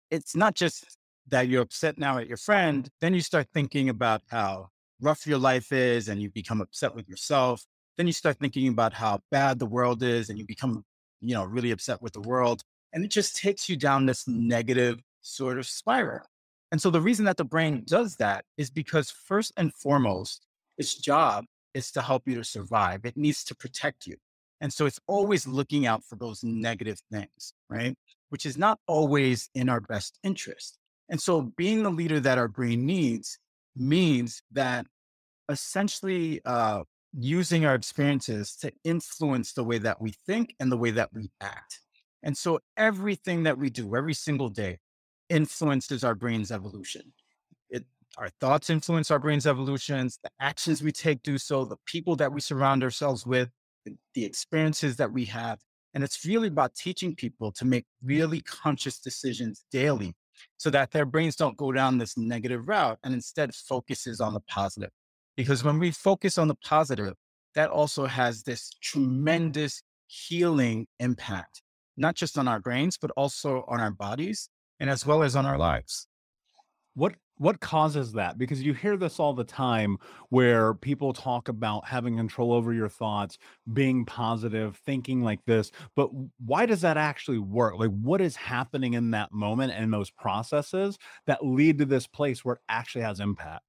It's 0.09 0.35
not 0.35 0.55
just 0.55 0.97
that 1.27 1.47
you're 1.47 1.61
upset 1.61 1.97
now 1.97 2.17
at 2.17 2.27
your 2.27 2.37
friend. 2.37 2.89
Then 3.01 3.13
you 3.13 3.21
start 3.21 3.47
thinking 3.53 3.89
about 3.89 4.21
how 4.29 4.69
rough 5.01 5.27
your 5.27 5.37
life 5.37 5.71
is 5.71 6.07
and 6.07 6.21
you 6.21 6.31
become 6.31 6.61
upset 6.61 6.95
with 6.95 7.07
yourself. 7.09 7.65
Then 7.97 8.07
you 8.07 8.13
start 8.13 8.37
thinking 8.39 8.69
about 8.69 8.93
how 8.93 9.19
bad 9.31 9.59
the 9.59 9.65
world 9.65 10.01
is 10.01 10.29
and 10.29 10.39
you 10.39 10.45
become, 10.45 10.83
you 11.19 11.33
know, 11.33 11.43
really 11.43 11.71
upset 11.71 12.01
with 12.01 12.13
the 12.13 12.21
world. 12.21 12.63
And 12.93 13.03
it 13.03 13.11
just 13.11 13.35
takes 13.35 13.67
you 13.67 13.75
down 13.75 14.05
this 14.05 14.27
negative 14.27 14.99
sort 15.21 15.57
of 15.57 15.65
spiral. 15.65 16.25
And 16.71 16.81
so 16.81 16.89
the 16.89 17.01
reason 17.01 17.25
that 17.25 17.37
the 17.37 17.43
brain 17.43 17.83
does 17.85 18.15
that 18.15 18.45
is 18.57 18.69
because 18.69 19.11
first 19.11 19.51
and 19.57 19.73
foremost, 19.73 20.45
its 20.77 20.95
job 20.95 21.45
is 21.73 21.91
to 21.91 22.01
help 22.01 22.23
you 22.27 22.35
to 22.35 22.43
survive. 22.43 23.05
It 23.05 23.17
needs 23.17 23.43
to 23.45 23.55
protect 23.55 24.05
you. 24.05 24.15
And 24.61 24.71
so 24.71 24.85
it's 24.85 24.99
always 25.07 25.45
looking 25.45 25.85
out 25.85 26.03
for 26.03 26.15
those 26.15 26.43
negative 26.43 26.99
things, 27.11 27.53
right? 27.69 27.95
Which 28.29 28.45
is 28.45 28.57
not 28.57 28.79
always 28.87 29.49
in 29.53 29.69
our 29.69 29.81
best 29.81 30.19
interest. 30.23 30.77
And 31.09 31.21
so 31.21 31.53
being 31.57 31.83
the 31.83 31.89
leader 31.89 32.19
that 32.21 32.37
our 32.37 32.47
brain 32.47 32.85
needs 32.85 33.39
means 33.75 34.41
that 34.51 34.85
essentially 35.49 36.39
uh, 36.45 36.83
using 37.11 37.65
our 37.65 37.75
experiences 37.75 38.55
to 38.57 38.71
influence 38.83 39.53
the 39.53 39.63
way 39.63 39.79
that 39.79 40.01
we 40.01 40.13
think 40.25 40.55
and 40.59 40.71
the 40.71 40.77
way 40.77 40.91
that 40.91 41.09
we 41.13 41.29
act. 41.41 41.81
And 42.23 42.37
so 42.37 42.59
everything 42.77 43.43
that 43.43 43.57
we 43.57 43.69
do 43.69 43.95
every 43.95 44.13
single 44.13 44.49
day 44.49 44.79
influences 45.29 46.03
our 46.03 46.15
brain's 46.15 46.51
evolution 46.51 47.13
our 48.17 48.29
thoughts 48.39 48.69
influence 48.69 49.09
our 49.09 49.19
brain's 49.19 49.47
evolutions. 49.47 50.19
The 50.23 50.29
actions 50.39 50.83
we 50.83 50.91
take 50.91 51.23
do 51.23 51.37
so. 51.37 51.65
The 51.65 51.77
people 51.85 52.15
that 52.17 52.31
we 52.31 52.41
surround 52.41 52.83
ourselves 52.83 53.25
with, 53.25 53.49
the 54.13 54.25
experiences 54.25 54.97
that 54.97 55.11
we 55.11 55.25
have. 55.25 55.59
And 55.93 56.03
it's 56.03 56.25
really 56.25 56.47
about 56.47 56.75
teaching 56.75 57.15
people 57.15 57.51
to 57.53 57.65
make 57.65 57.85
really 58.03 58.41
conscious 58.41 58.99
decisions 58.99 59.65
daily 59.71 60.13
so 60.57 60.69
that 60.71 60.91
their 60.91 61.05
brains 61.05 61.35
don't 61.35 61.57
go 61.57 61.71
down 61.71 61.97
this 61.97 62.17
negative 62.17 62.67
route 62.67 62.97
and 63.03 63.13
instead 63.13 63.53
focuses 63.53 64.19
on 64.19 64.33
the 64.33 64.39
positive. 64.41 64.89
Because 65.35 65.63
when 65.63 65.79
we 65.79 65.91
focus 65.91 66.37
on 66.37 66.47
the 66.47 66.55
positive, 66.55 67.13
that 67.55 67.69
also 67.69 68.05
has 68.05 68.43
this 68.43 68.71
tremendous 68.81 69.83
healing 70.07 70.87
impact, 70.99 71.61
not 71.97 72.15
just 72.15 72.37
on 72.37 72.47
our 72.47 72.59
brains, 72.59 72.97
but 72.97 73.11
also 73.11 73.63
on 73.67 73.79
our 73.79 73.91
bodies 73.91 74.49
and 74.79 74.89
as 74.89 75.05
well 75.05 75.23
as 75.23 75.35
on 75.35 75.45
our 75.45 75.57
lives. 75.57 76.07
What 76.95 77.15
what 77.37 77.59
causes 77.59 78.13
that? 78.13 78.37
Because 78.37 78.61
you 78.61 78.73
hear 78.73 78.95
this 78.95 79.19
all 79.19 79.33
the 79.33 79.43
time 79.43 79.97
where 80.29 80.73
people 80.75 81.13
talk 81.13 81.47
about 81.47 81.85
having 81.85 82.17
control 82.17 82.53
over 82.53 82.73
your 82.73 82.89
thoughts, 82.89 83.37
being 83.73 84.05
positive, 84.05 84.77
thinking 84.85 85.21
like 85.21 85.39
this. 85.45 85.71
But 85.95 86.09
why 86.43 86.65
does 86.65 86.81
that 86.81 86.97
actually 86.97 87.39
work? 87.39 87.75
Like, 87.77 87.89
what 87.89 88.21
is 88.21 88.35
happening 88.35 88.93
in 88.93 89.11
that 89.11 89.31
moment 89.31 89.73
and 89.73 89.91
those 89.93 90.11
processes 90.11 90.97
that 91.25 91.45
lead 91.45 91.79
to 91.79 91.85
this 91.85 92.07
place 92.07 92.45
where 92.45 92.55
it 92.55 92.61
actually 92.69 93.03
has 93.03 93.19
impact? 93.19 93.63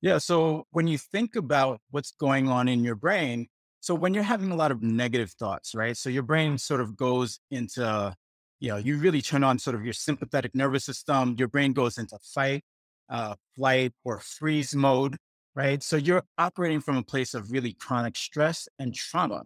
Yeah. 0.00 0.18
So 0.18 0.66
when 0.70 0.86
you 0.86 0.96
think 0.96 1.36
about 1.36 1.80
what's 1.90 2.12
going 2.12 2.48
on 2.48 2.68
in 2.68 2.82
your 2.84 2.94
brain, 2.94 3.48
so 3.80 3.94
when 3.94 4.14
you're 4.14 4.22
having 4.22 4.50
a 4.50 4.56
lot 4.56 4.72
of 4.72 4.82
negative 4.82 5.32
thoughts, 5.32 5.74
right? 5.74 5.96
So 5.96 6.08
your 6.08 6.22
brain 6.22 6.56
sort 6.56 6.80
of 6.80 6.96
goes 6.96 7.40
into 7.50 8.14
you 8.60 8.68
know, 8.68 8.76
you 8.76 8.98
really 8.98 9.22
turn 9.22 9.42
on 9.42 9.58
sort 9.58 9.74
of 9.74 9.84
your 9.84 9.94
sympathetic 9.94 10.54
nervous 10.54 10.84
system. 10.84 11.34
Your 11.38 11.48
brain 11.48 11.72
goes 11.72 11.96
into 11.96 12.18
fight, 12.22 12.62
uh, 13.10 13.34
flight, 13.56 13.92
or 14.04 14.20
freeze 14.20 14.74
mode, 14.74 15.16
right? 15.54 15.82
So 15.82 15.96
you're 15.96 16.22
operating 16.38 16.80
from 16.80 16.96
a 16.96 17.02
place 17.02 17.34
of 17.34 17.50
really 17.50 17.74
chronic 17.74 18.16
stress 18.16 18.68
and 18.78 18.94
trauma. 18.94 19.42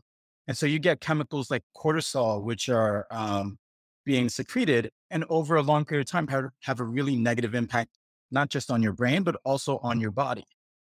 And 0.46 0.56
so 0.56 0.66
you 0.66 0.78
get 0.78 1.00
chemicals 1.00 1.50
like 1.50 1.62
cortisol, 1.76 2.42
which 2.42 2.68
are 2.68 3.06
um, 3.10 3.58
being 4.04 4.28
secreted 4.28 4.90
and 5.10 5.24
over 5.30 5.56
a 5.56 5.62
long 5.62 5.84
period 5.84 6.06
of 6.06 6.10
time 6.10 6.28
have, 6.60 6.80
a 6.80 6.84
really 6.84 7.16
negative 7.16 7.54
impact, 7.54 7.90
not 8.30 8.50
just 8.50 8.70
on 8.70 8.82
your 8.82 8.92
brain, 8.92 9.22
but 9.22 9.36
also 9.44 9.78
on 9.78 10.00
your 10.00 10.10
body. 10.10 10.44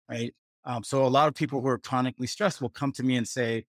Right. 0.08 0.32
Um, 0.64 0.84
so 0.84 1.04
a 1.04 1.08
lot 1.08 1.28
of 1.28 1.34
people 1.34 1.60
who 1.60 1.68
are 1.68 1.78
chronically 1.78 2.26
stressed 2.26 2.60
will 2.60 2.68
come 2.70 2.92
to 2.92 3.02
me 3.02 3.16
and 3.16 3.26
say, 3.26 3.64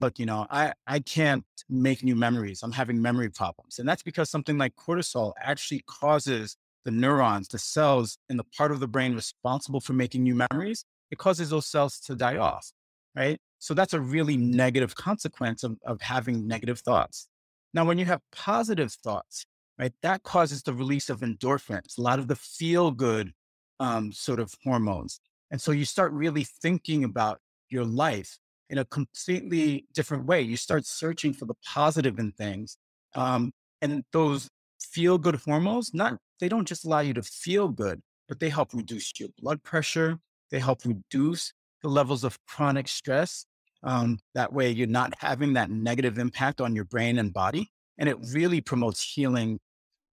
look, 0.00 0.18
you 0.18 0.26
know, 0.26 0.46
I, 0.50 0.72
I 0.86 1.00
can't 1.00 1.44
make 1.68 2.02
new 2.02 2.16
memories. 2.16 2.62
I'm 2.62 2.72
having 2.72 3.00
memory 3.00 3.30
problems. 3.30 3.78
And 3.78 3.88
that's 3.88 4.02
because 4.02 4.30
something 4.30 4.58
like 4.58 4.74
cortisol 4.76 5.32
actually 5.40 5.82
causes 5.86 6.56
the 6.84 6.90
neurons, 6.90 7.48
the 7.48 7.58
cells 7.58 8.18
in 8.28 8.36
the 8.36 8.44
part 8.56 8.72
of 8.72 8.80
the 8.80 8.88
brain 8.88 9.14
responsible 9.14 9.80
for 9.80 9.92
making 9.92 10.22
new 10.22 10.34
memories, 10.34 10.84
it 11.10 11.18
causes 11.18 11.50
those 11.50 11.66
cells 11.66 12.00
to 12.00 12.14
die 12.14 12.36
off. 12.36 12.70
Right. 13.16 13.38
So 13.58 13.74
that's 13.74 13.92
a 13.92 14.00
really 14.00 14.36
negative 14.36 14.94
consequence 14.94 15.64
of, 15.64 15.76
of 15.84 16.00
having 16.00 16.46
negative 16.46 16.78
thoughts. 16.80 17.28
Now, 17.74 17.84
when 17.84 17.98
you 17.98 18.04
have 18.06 18.20
positive 18.32 18.92
thoughts, 18.92 19.44
right, 19.78 19.92
that 20.02 20.22
causes 20.22 20.62
the 20.62 20.72
release 20.72 21.10
of 21.10 21.20
endorphins, 21.20 21.98
a 21.98 22.00
lot 22.00 22.18
of 22.18 22.28
the 22.28 22.36
feel 22.36 22.90
good 22.90 23.32
um, 23.78 24.12
sort 24.12 24.40
of 24.40 24.54
hormones. 24.64 25.20
And 25.50 25.60
so 25.60 25.72
you 25.72 25.84
start 25.84 26.12
really 26.12 26.44
thinking 26.44 27.04
about 27.04 27.40
your 27.68 27.84
life 27.84 28.38
in 28.68 28.78
a 28.78 28.84
completely 28.84 29.86
different 29.92 30.26
way. 30.26 30.40
You 30.40 30.56
start 30.56 30.86
searching 30.86 31.32
for 31.32 31.44
the 31.44 31.54
positive 31.66 32.18
in 32.18 32.32
things. 32.32 32.76
Um, 33.14 33.52
and 33.82 34.04
those 34.12 34.48
feel 34.80 35.18
good 35.18 35.36
hormones, 35.36 35.92
not, 35.94 36.18
they 36.40 36.48
don't 36.48 36.66
just 36.66 36.84
allow 36.84 37.00
you 37.00 37.14
to 37.14 37.22
feel 37.22 37.68
good, 37.68 38.00
but 38.28 38.40
they 38.40 38.48
help 38.48 38.72
reduce 38.74 39.12
your 39.18 39.28
blood 39.38 39.62
pressure. 39.62 40.18
They 40.50 40.58
help 40.58 40.84
reduce 40.84 41.52
the 41.82 41.88
levels 41.88 42.24
of 42.24 42.38
chronic 42.46 42.88
stress. 42.88 43.46
Um, 43.82 44.18
that 44.34 44.52
way 44.52 44.70
you're 44.70 44.86
not 44.86 45.14
having 45.18 45.54
that 45.54 45.70
negative 45.70 46.18
impact 46.18 46.60
on 46.60 46.74
your 46.74 46.84
brain 46.84 47.18
and 47.18 47.32
body. 47.32 47.70
And 47.98 48.08
it 48.08 48.18
really 48.32 48.60
promotes 48.60 49.02
healing 49.02 49.58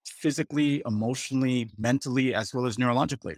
physically, 0.05 0.81
emotionally, 0.85 1.69
mentally, 1.77 2.33
as 2.33 2.53
well 2.53 2.65
as 2.65 2.77
neurologically. 2.77 3.35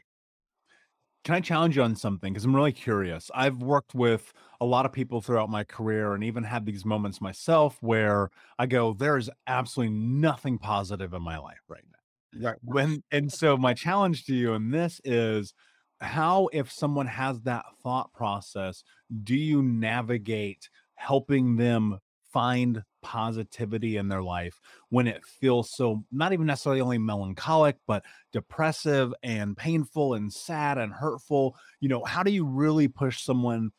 Can 1.26 1.34
I 1.34 1.42
challenge 1.42 1.76
you 1.76 1.82
on 1.84 1.96
something? 1.96 2.32
Because 2.32 2.46
I'm 2.46 2.56
really 2.56 2.72
curious. 2.72 3.32
I've 3.34 3.58
worked 3.58 3.96
with 3.96 4.32
a 4.62 4.66
lot 4.66 4.86
of 4.86 4.94
people 4.94 5.22
throughout 5.22 5.50
my 5.50 5.64
career 5.64 6.14
and 6.14 6.24
even 6.24 6.44
had 6.44 6.68
these 6.68 6.86
moments 6.86 7.20
myself 7.20 7.82
where 7.82 8.30
I 8.60 8.68
go, 8.68 8.94
there's 8.94 9.30
absolutely 9.48 9.96
nothing 9.96 10.60
positive 10.60 11.14
in 11.14 11.24
my 11.24 11.40
life 11.40 11.62
right 11.68 11.84
now. 11.92 12.00
Right. 12.38 12.60
When 12.62 13.04
and 13.12 13.32
so 13.34 13.58
my 13.58 13.74
challenge 13.74 14.26
to 14.26 14.36
you 14.36 14.54
in 14.54 14.72
this 14.72 15.02
is 15.04 15.54
how 16.02 16.50
if 16.54 16.72
someone 16.72 17.08
has 17.08 17.42
that 17.44 17.66
thought 17.84 18.14
process, 18.14 18.84
do 19.24 19.36
you 19.36 19.64
navigate 19.64 20.70
helping 20.96 21.58
them 21.58 22.00
find 22.32 22.84
positivity 23.06 23.98
in 23.98 24.08
their 24.08 24.24
life 24.24 24.60
when 24.90 25.06
it 25.06 25.24
feels 25.24 25.70
so 25.70 26.04
not 26.12 26.34
even 26.34 26.48
necessarily 26.48 26.82
only 26.82 26.98
melancholic 26.98 27.78
but 27.86 28.04
depressive 28.34 29.14
and 29.22 29.56
painful 29.56 30.16
and 30.16 30.34
sad 30.34 30.80
and 30.80 30.92
hurtful 30.92 31.56
you 31.80 31.88
know 31.88 32.04
how 32.04 32.24
do 32.24 32.32
you 32.32 32.44
really 32.44 32.88
push 32.88 33.22
someone 33.22 33.70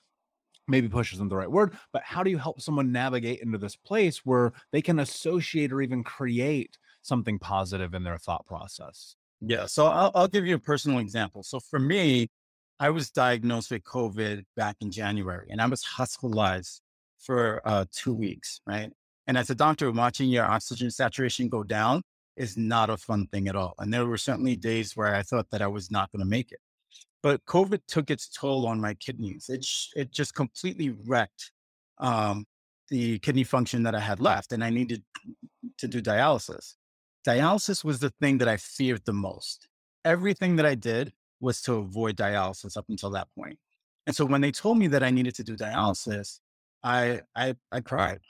maybe 0.68 0.88
push 0.88 1.12
isn't 1.12 1.28
the 1.28 1.34
right 1.34 1.50
word 1.50 1.76
but 1.92 2.04
how 2.04 2.22
do 2.22 2.30
you 2.30 2.38
help 2.38 2.60
someone 2.60 2.92
navigate 2.92 3.40
into 3.40 3.58
this 3.58 3.74
place 3.74 4.18
where 4.24 4.52
they 4.70 4.80
can 4.80 5.00
associate 5.00 5.72
or 5.72 5.82
even 5.82 6.04
create 6.04 6.78
something 7.02 7.36
positive 7.36 7.92
in 7.92 8.04
their 8.04 8.18
thought 8.18 8.46
process 8.46 9.16
yeah 9.40 9.66
so 9.66 9.86
i'll, 9.86 10.12
I'll 10.14 10.28
give 10.28 10.46
you 10.46 10.54
a 10.54 10.60
personal 10.60 11.00
example 11.00 11.42
so 11.42 11.58
for 11.58 11.80
me 11.80 12.28
i 12.78 12.90
was 12.90 13.10
diagnosed 13.10 13.72
with 13.72 13.82
covid 13.82 14.44
back 14.54 14.76
in 14.80 14.92
january 14.92 15.48
and 15.50 15.60
i 15.60 15.66
was 15.66 15.82
hospitalized 15.82 16.80
for 17.18 17.60
uh, 17.64 17.84
two 17.92 18.14
weeks, 18.14 18.60
right? 18.66 18.90
And 19.26 19.36
as 19.36 19.50
a 19.50 19.54
doctor, 19.54 19.90
watching 19.90 20.28
your 20.28 20.44
oxygen 20.44 20.90
saturation 20.90 21.48
go 21.48 21.62
down 21.62 22.02
is 22.36 22.56
not 22.56 22.90
a 22.90 22.96
fun 22.96 23.26
thing 23.28 23.48
at 23.48 23.56
all. 23.56 23.74
And 23.78 23.92
there 23.92 24.06
were 24.06 24.18
certainly 24.18 24.56
days 24.56 24.96
where 24.96 25.14
I 25.14 25.22
thought 25.22 25.50
that 25.50 25.62
I 25.62 25.66
was 25.66 25.90
not 25.90 26.12
going 26.12 26.20
to 26.20 26.28
make 26.28 26.52
it. 26.52 26.60
But 27.22 27.44
COVID 27.46 27.80
took 27.88 28.10
its 28.10 28.28
toll 28.28 28.66
on 28.66 28.80
my 28.80 28.94
kidneys. 28.94 29.48
It, 29.48 29.66
it 29.96 30.12
just 30.12 30.34
completely 30.34 30.90
wrecked 31.06 31.50
um, 31.98 32.44
the 32.88 33.18
kidney 33.18 33.42
function 33.44 33.82
that 33.82 33.94
I 33.94 34.00
had 34.00 34.20
left, 34.20 34.52
and 34.52 34.62
I 34.62 34.70
needed 34.70 35.02
to 35.78 35.88
do 35.88 36.00
dialysis. 36.00 36.74
Dialysis 37.26 37.82
was 37.82 37.98
the 37.98 38.10
thing 38.20 38.38
that 38.38 38.48
I 38.48 38.56
feared 38.58 39.04
the 39.04 39.12
most. 39.12 39.68
Everything 40.04 40.56
that 40.56 40.66
I 40.66 40.76
did 40.76 41.12
was 41.40 41.60
to 41.62 41.74
avoid 41.74 42.16
dialysis 42.16 42.76
up 42.76 42.84
until 42.88 43.10
that 43.10 43.28
point. 43.36 43.58
And 44.06 44.14
so 44.14 44.24
when 44.24 44.40
they 44.40 44.52
told 44.52 44.78
me 44.78 44.86
that 44.88 45.02
I 45.02 45.10
needed 45.10 45.34
to 45.36 45.44
do 45.44 45.56
dialysis, 45.56 46.38
I 46.84 47.22
I 47.34 47.56
I 47.72 47.80
cried, 47.80 48.20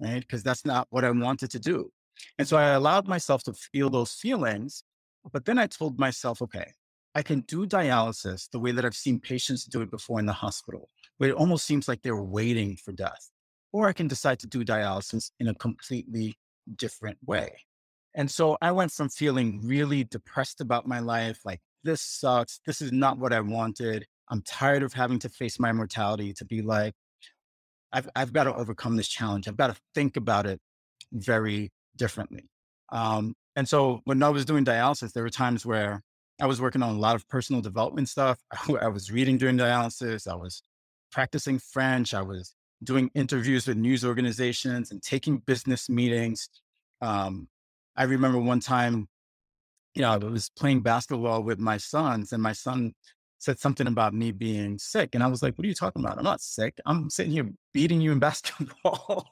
right? 0.00 0.20
Because 0.20 0.42
that's 0.42 0.64
not 0.64 0.86
what 0.90 1.04
I 1.04 1.10
wanted 1.10 1.50
to 1.52 1.58
do. 1.58 1.90
And 2.38 2.46
so 2.46 2.56
I 2.56 2.70
allowed 2.70 3.08
myself 3.08 3.42
to 3.44 3.52
feel 3.52 3.90
those 3.90 4.12
feelings. 4.12 4.84
But 5.32 5.44
then 5.44 5.58
I 5.58 5.66
told 5.66 5.98
myself, 5.98 6.42
okay, 6.42 6.72
I 7.14 7.22
can 7.22 7.40
do 7.42 7.66
dialysis 7.66 8.50
the 8.50 8.58
way 8.58 8.72
that 8.72 8.84
I've 8.84 8.96
seen 8.96 9.20
patients 9.20 9.64
do 9.64 9.80
it 9.80 9.90
before 9.90 10.18
in 10.18 10.26
the 10.26 10.32
hospital, 10.32 10.90
where 11.18 11.30
it 11.30 11.36
almost 11.36 11.64
seems 11.64 11.88
like 11.88 12.02
they're 12.02 12.16
waiting 12.16 12.76
for 12.76 12.92
death. 12.92 13.30
Or 13.72 13.88
I 13.88 13.92
can 13.92 14.08
decide 14.08 14.38
to 14.40 14.46
do 14.46 14.64
dialysis 14.64 15.30
in 15.40 15.48
a 15.48 15.54
completely 15.54 16.34
different 16.76 17.18
way. 17.26 17.56
And 18.14 18.30
so 18.30 18.56
I 18.62 18.72
went 18.72 18.92
from 18.92 19.08
feeling 19.08 19.60
really 19.64 20.04
depressed 20.04 20.60
about 20.60 20.86
my 20.86 21.00
life, 21.00 21.40
like 21.44 21.60
this 21.82 22.00
sucks. 22.00 22.60
This 22.66 22.80
is 22.80 22.92
not 22.92 23.18
what 23.18 23.32
I 23.32 23.40
wanted. 23.40 24.06
I'm 24.30 24.42
tired 24.42 24.82
of 24.82 24.92
having 24.92 25.18
to 25.20 25.28
face 25.28 25.58
my 25.58 25.72
mortality 25.72 26.32
to 26.34 26.44
be 26.44 26.62
like, 26.62 26.94
I've, 27.94 28.08
I've 28.16 28.32
got 28.32 28.44
to 28.44 28.54
overcome 28.54 28.96
this 28.96 29.08
challenge. 29.08 29.46
I've 29.46 29.56
got 29.56 29.68
to 29.68 29.76
think 29.94 30.16
about 30.16 30.46
it 30.46 30.60
very 31.12 31.70
differently. 31.96 32.50
Um, 32.90 33.34
and 33.56 33.68
so 33.68 34.00
when 34.04 34.22
I 34.22 34.28
was 34.30 34.44
doing 34.44 34.64
dialysis, 34.64 35.12
there 35.12 35.22
were 35.22 35.30
times 35.30 35.64
where 35.64 36.02
I 36.42 36.46
was 36.46 36.60
working 36.60 36.82
on 36.82 36.96
a 36.96 36.98
lot 36.98 37.14
of 37.14 37.26
personal 37.28 37.62
development 37.62 38.08
stuff. 38.08 38.38
I 38.80 38.88
was 38.88 39.12
reading 39.12 39.38
during 39.38 39.56
dialysis. 39.56 40.26
I 40.26 40.34
was 40.34 40.62
practicing 41.12 41.60
French. 41.60 42.12
I 42.12 42.22
was 42.22 42.54
doing 42.82 43.10
interviews 43.14 43.68
with 43.68 43.76
news 43.76 44.04
organizations 44.04 44.90
and 44.90 45.00
taking 45.00 45.38
business 45.38 45.88
meetings. 45.88 46.48
Um, 47.00 47.48
I 47.96 48.04
remember 48.04 48.40
one 48.40 48.58
time, 48.58 49.06
you 49.94 50.02
know, 50.02 50.10
I 50.10 50.16
was 50.16 50.50
playing 50.50 50.80
basketball 50.80 51.44
with 51.44 51.60
my 51.60 51.76
sons, 51.76 52.32
and 52.32 52.42
my 52.42 52.52
son 52.52 52.92
said 53.44 53.58
something 53.58 53.86
about 53.86 54.14
me 54.14 54.32
being 54.32 54.78
sick. 54.78 55.14
And 55.14 55.22
I 55.22 55.26
was 55.26 55.42
like, 55.42 55.56
what 55.56 55.64
are 55.64 55.68
you 55.68 55.74
talking 55.74 56.02
about? 56.02 56.18
I'm 56.18 56.24
not 56.24 56.40
sick. 56.40 56.80
I'm 56.86 57.10
sitting 57.10 57.32
here 57.32 57.50
beating 57.72 58.00
you 58.00 58.12
in 58.12 58.18
basketball. 58.28 59.28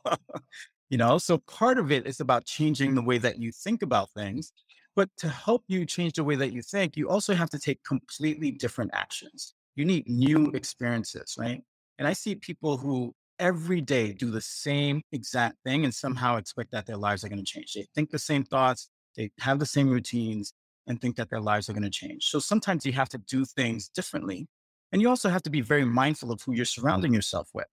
you 0.91 0.99
know, 0.99 1.19
so 1.19 1.39
part 1.39 1.79
of 1.79 1.91
it 1.91 2.07
is 2.07 2.21
about 2.21 2.45
changing 2.45 2.95
the 2.95 3.03
way 3.03 3.19
that 3.19 3.39
you 3.39 3.51
think 3.53 3.83
about 3.83 4.11
things. 4.11 4.53
But 4.95 5.09
to 5.19 5.29
help 5.29 5.65
you 5.69 5.87
change 5.87 6.15
the 6.15 6.25
way 6.25 6.37
that 6.37 6.53
you 6.53 6.61
think, 6.61 6.97
you 6.97 7.09
also 7.09 7.35
have 7.35 7.49
to 7.51 7.59
take 7.59 7.83
completely 7.83 8.51
different 8.51 8.91
actions. 8.93 9.55
You 9.75 9.87
need 9.87 10.07
new 10.07 10.51
experiences, 10.51 11.35
right? 11.39 11.63
And 11.99 12.07
I 12.07 12.13
see 12.13 12.35
people 12.35 12.77
who 12.77 13.15
every 13.39 13.81
day 13.81 14.13
do 14.13 14.31
the 14.31 14.41
same 14.41 15.03
exact 15.13 15.57
thing 15.65 15.85
and 15.85 15.95
somehow 15.95 16.37
expect 16.37 16.73
that 16.73 16.87
their 16.87 16.99
lives 16.99 17.25
are 17.25 17.29
going 17.29 17.43
to 17.43 17.45
change. 17.45 17.73
They 17.73 17.87
think 17.95 18.11
the 18.11 18.19
same 18.19 18.45
thoughts, 18.45 18.91
they 19.17 19.31
have 19.41 19.59
the 19.59 19.67
same 19.67 19.89
routines, 19.89 20.53
and 20.87 21.01
think 21.01 21.17
that 21.17 21.31
their 21.31 21.41
lives 21.41 21.69
are 21.69 21.73
going 21.73 21.83
to 21.83 21.91
change. 21.91 22.27
So 22.27 22.39
sometimes 22.39 22.85
you 22.85 22.93
have 22.93 23.09
to 23.11 23.19
do 23.19 23.45
things 23.45 23.89
differently. 23.89 24.49
And 24.93 25.01
you 25.01 25.09
also 25.09 25.31
have 25.31 25.43
to 25.43 25.51
be 25.51 25.61
very 25.61 25.85
mindful 25.85 26.33
of 26.33 26.43
who 26.43 26.53
you're 26.53 26.65
surrounding 26.65 27.15
yourself 27.15 27.49
with. 27.55 27.67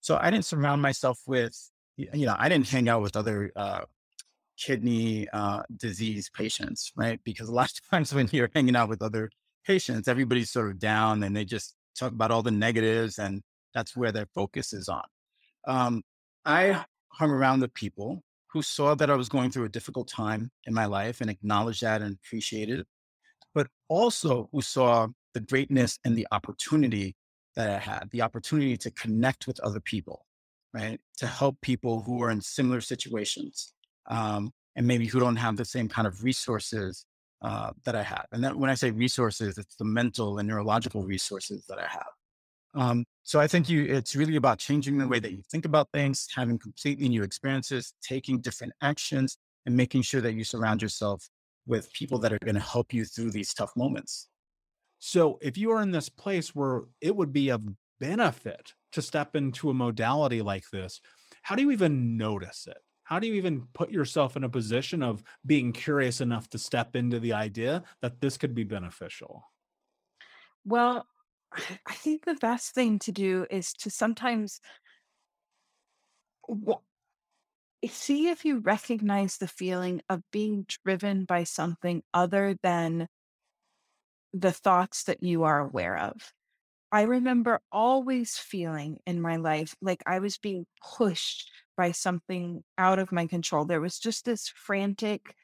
So 0.00 0.18
I 0.20 0.30
didn't 0.30 0.44
surround 0.44 0.82
myself 0.82 1.20
with, 1.26 1.56
you 1.96 2.26
know, 2.26 2.36
I 2.38 2.48
didn't 2.48 2.68
hang 2.68 2.88
out 2.88 3.02
with 3.02 3.16
other 3.16 3.50
uh, 3.56 3.82
kidney 4.58 5.28
uh, 5.32 5.62
disease 5.76 6.30
patients, 6.34 6.92
right? 6.96 7.20
Because 7.24 7.48
a 7.48 7.52
lot 7.60 7.70
of 7.70 7.90
times 7.90 8.14
when 8.14 8.28
you're 8.32 8.50
hanging 8.54 8.76
out 8.76 8.88
with 8.88 9.02
other 9.02 9.30
patients, 9.66 10.08
everybody's 10.08 10.50
sort 10.50 10.70
of 10.70 10.78
down 10.78 11.22
and 11.22 11.34
they 11.34 11.44
just 11.44 11.74
talk 11.98 12.12
about 12.12 12.30
all 12.30 12.42
the 12.42 12.50
negatives 12.50 13.18
and 13.18 13.42
that's 13.74 13.96
where 13.96 14.12
their 14.12 14.26
focus 14.34 14.72
is 14.72 14.88
on. 14.88 15.02
Um, 15.66 16.02
I 16.44 16.84
hung 17.08 17.30
around 17.30 17.60
with 17.60 17.74
people 17.74 18.22
who 18.52 18.62
saw 18.62 18.94
that 18.94 19.10
I 19.10 19.14
was 19.16 19.28
going 19.28 19.50
through 19.50 19.64
a 19.64 19.70
difficult 19.70 20.08
time 20.08 20.50
in 20.66 20.74
my 20.74 20.86
life 20.86 21.20
and 21.20 21.30
acknowledged 21.30 21.82
that 21.82 22.02
and 22.02 22.16
appreciated 22.24 22.80
it, 22.80 22.86
but 23.54 23.66
also 23.88 24.48
who 24.52 24.62
saw 24.62 25.08
the 25.34 25.40
greatness 25.40 25.98
and 26.04 26.16
the 26.16 26.26
opportunity 26.32 27.16
that 27.56 27.70
I 27.70 27.78
had, 27.78 28.08
the 28.10 28.22
opportunity 28.22 28.76
to 28.78 28.90
connect 28.90 29.46
with 29.46 29.58
other 29.60 29.80
people, 29.80 30.26
right? 30.72 31.00
To 31.18 31.26
help 31.26 31.60
people 31.60 32.02
who 32.02 32.22
are 32.22 32.30
in 32.30 32.40
similar 32.40 32.80
situations 32.80 33.74
um, 34.08 34.52
and 34.76 34.86
maybe 34.86 35.06
who 35.06 35.20
don't 35.20 35.36
have 35.36 35.56
the 35.56 35.64
same 35.64 35.88
kind 35.88 36.06
of 36.06 36.22
resources 36.22 37.04
uh, 37.42 37.70
that 37.84 37.94
I 37.94 38.02
have. 38.02 38.26
And 38.32 38.44
that 38.44 38.56
when 38.56 38.70
I 38.70 38.74
say 38.74 38.90
resources, 38.90 39.58
it's 39.58 39.76
the 39.76 39.84
mental 39.84 40.38
and 40.38 40.48
neurological 40.48 41.04
resources 41.04 41.64
that 41.68 41.78
I 41.78 41.86
have. 41.86 42.06
Um, 42.76 43.04
so 43.22 43.40
I 43.40 43.46
think 43.46 43.68
you, 43.68 43.84
it's 43.84 44.14
really 44.14 44.36
about 44.36 44.58
changing 44.58 44.98
the 44.98 45.08
way 45.08 45.18
that 45.18 45.32
you 45.32 45.42
think 45.50 45.64
about 45.64 45.88
things, 45.92 46.28
having 46.34 46.58
completely 46.58 47.08
new 47.08 47.22
experiences, 47.22 47.94
taking 48.02 48.40
different 48.40 48.72
actions, 48.82 49.38
and 49.64 49.76
making 49.76 50.02
sure 50.02 50.20
that 50.20 50.34
you 50.34 50.44
surround 50.44 50.82
yourself 50.82 51.28
with 51.66 51.92
people 51.92 52.18
that 52.18 52.32
are 52.32 52.38
going 52.38 52.54
to 52.54 52.60
help 52.60 52.92
you 52.92 53.04
through 53.04 53.32
these 53.32 53.52
tough 53.52 53.72
moments. 53.76 54.28
So 54.98 55.38
if 55.42 55.58
you 55.58 55.72
are 55.72 55.82
in 55.82 55.90
this 55.90 56.08
place 56.08 56.54
where 56.54 56.82
it 57.00 57.16
would 57.16 57.32
be 57.32 57.48
of 57.48 57.62
benefit 57.98 58.74
to 58.92 59.02
step 59.02 59.34
into 59.34 59.70
a 59.70 59.74
modality 59.74 60.42
like 60.42 60.64
this, 60.70 61.00
how 61.42 61.56
do 61.56 61.62
you 61.62 61.70
even 61.72 62.16
notice 62.16 62.66
it? 62.68 62.78
how 63.06 63.20
do 63.20 63.28
you 63.28 63.34
even 63.34 63.68
put 63.72 63.92
yourself 63.92 64.36
in 64.36 64.42
a 64.42 64.48
position 64.48 65.00
of 65.00 65.22
being 65.46 65.72
curious 65.72 66.20
enough 66.20 66.50
to 66.50 66.58
step 66.58 66.96
into 66.96 67.20
the 67.20 67.32
idea 67.32 67.84
that 68.02 68.20
this 68.20 68.36
could 68.36 68.52
be 68.52 68.64
beneficial? 68.64 69.44
Well, 70.64 71.06
I 71.86 71.94
think 71.94 72.24
the 72.24 72.34
best 72.34 72.74
thing 72.74 72.98
to 73.00 73.12
do 73.12 73.46
is 73.50 73.72
to 73.74 73.90
sometimes 73.90 74.60
wa- 76.48 76.80
eh, 77.82 77.88
see 77.88 78.28
if 78.28 78.44
you 78.44 78.58
recognize 78.58 79.38
the 79.38 79.48
feeling 79.48 80.02
of 80.08 80.22
being 80.30 80.64
driven 80.84 81.24
by 81.24 81.44
something 81.44 82.02
other 82.14 82.56
than 82.62 83.08
the 84.32 84.52
thoughts 84.52 85.04
that 85.04 85.22
you 85.22 85.44
are 85.44 85.60
aware 85.60 85.96
of. 85.96 86.32
I 86.92 87.02
remember 87.02 87.60
always 87.72 88.38
feeling 88.38 89.00
in 89.06 89.20
my 89.20 89.36
life 89.36 89.74
like 89.82 90.02
I 90.06 90.20
was 90.20 90.38
being 90.38 90.66
pushed 90.82 91.50
by 91.76 91.92
something 91.92 92.64
out 92.78 92.98
of 92.98 93.12
my 93.12 93.26
control. 93.26 93.64
There 93.66 93.80
was 93.80 93.98
just 93.98 94.24
this 94.24 94.48
frantic 94.48 95.34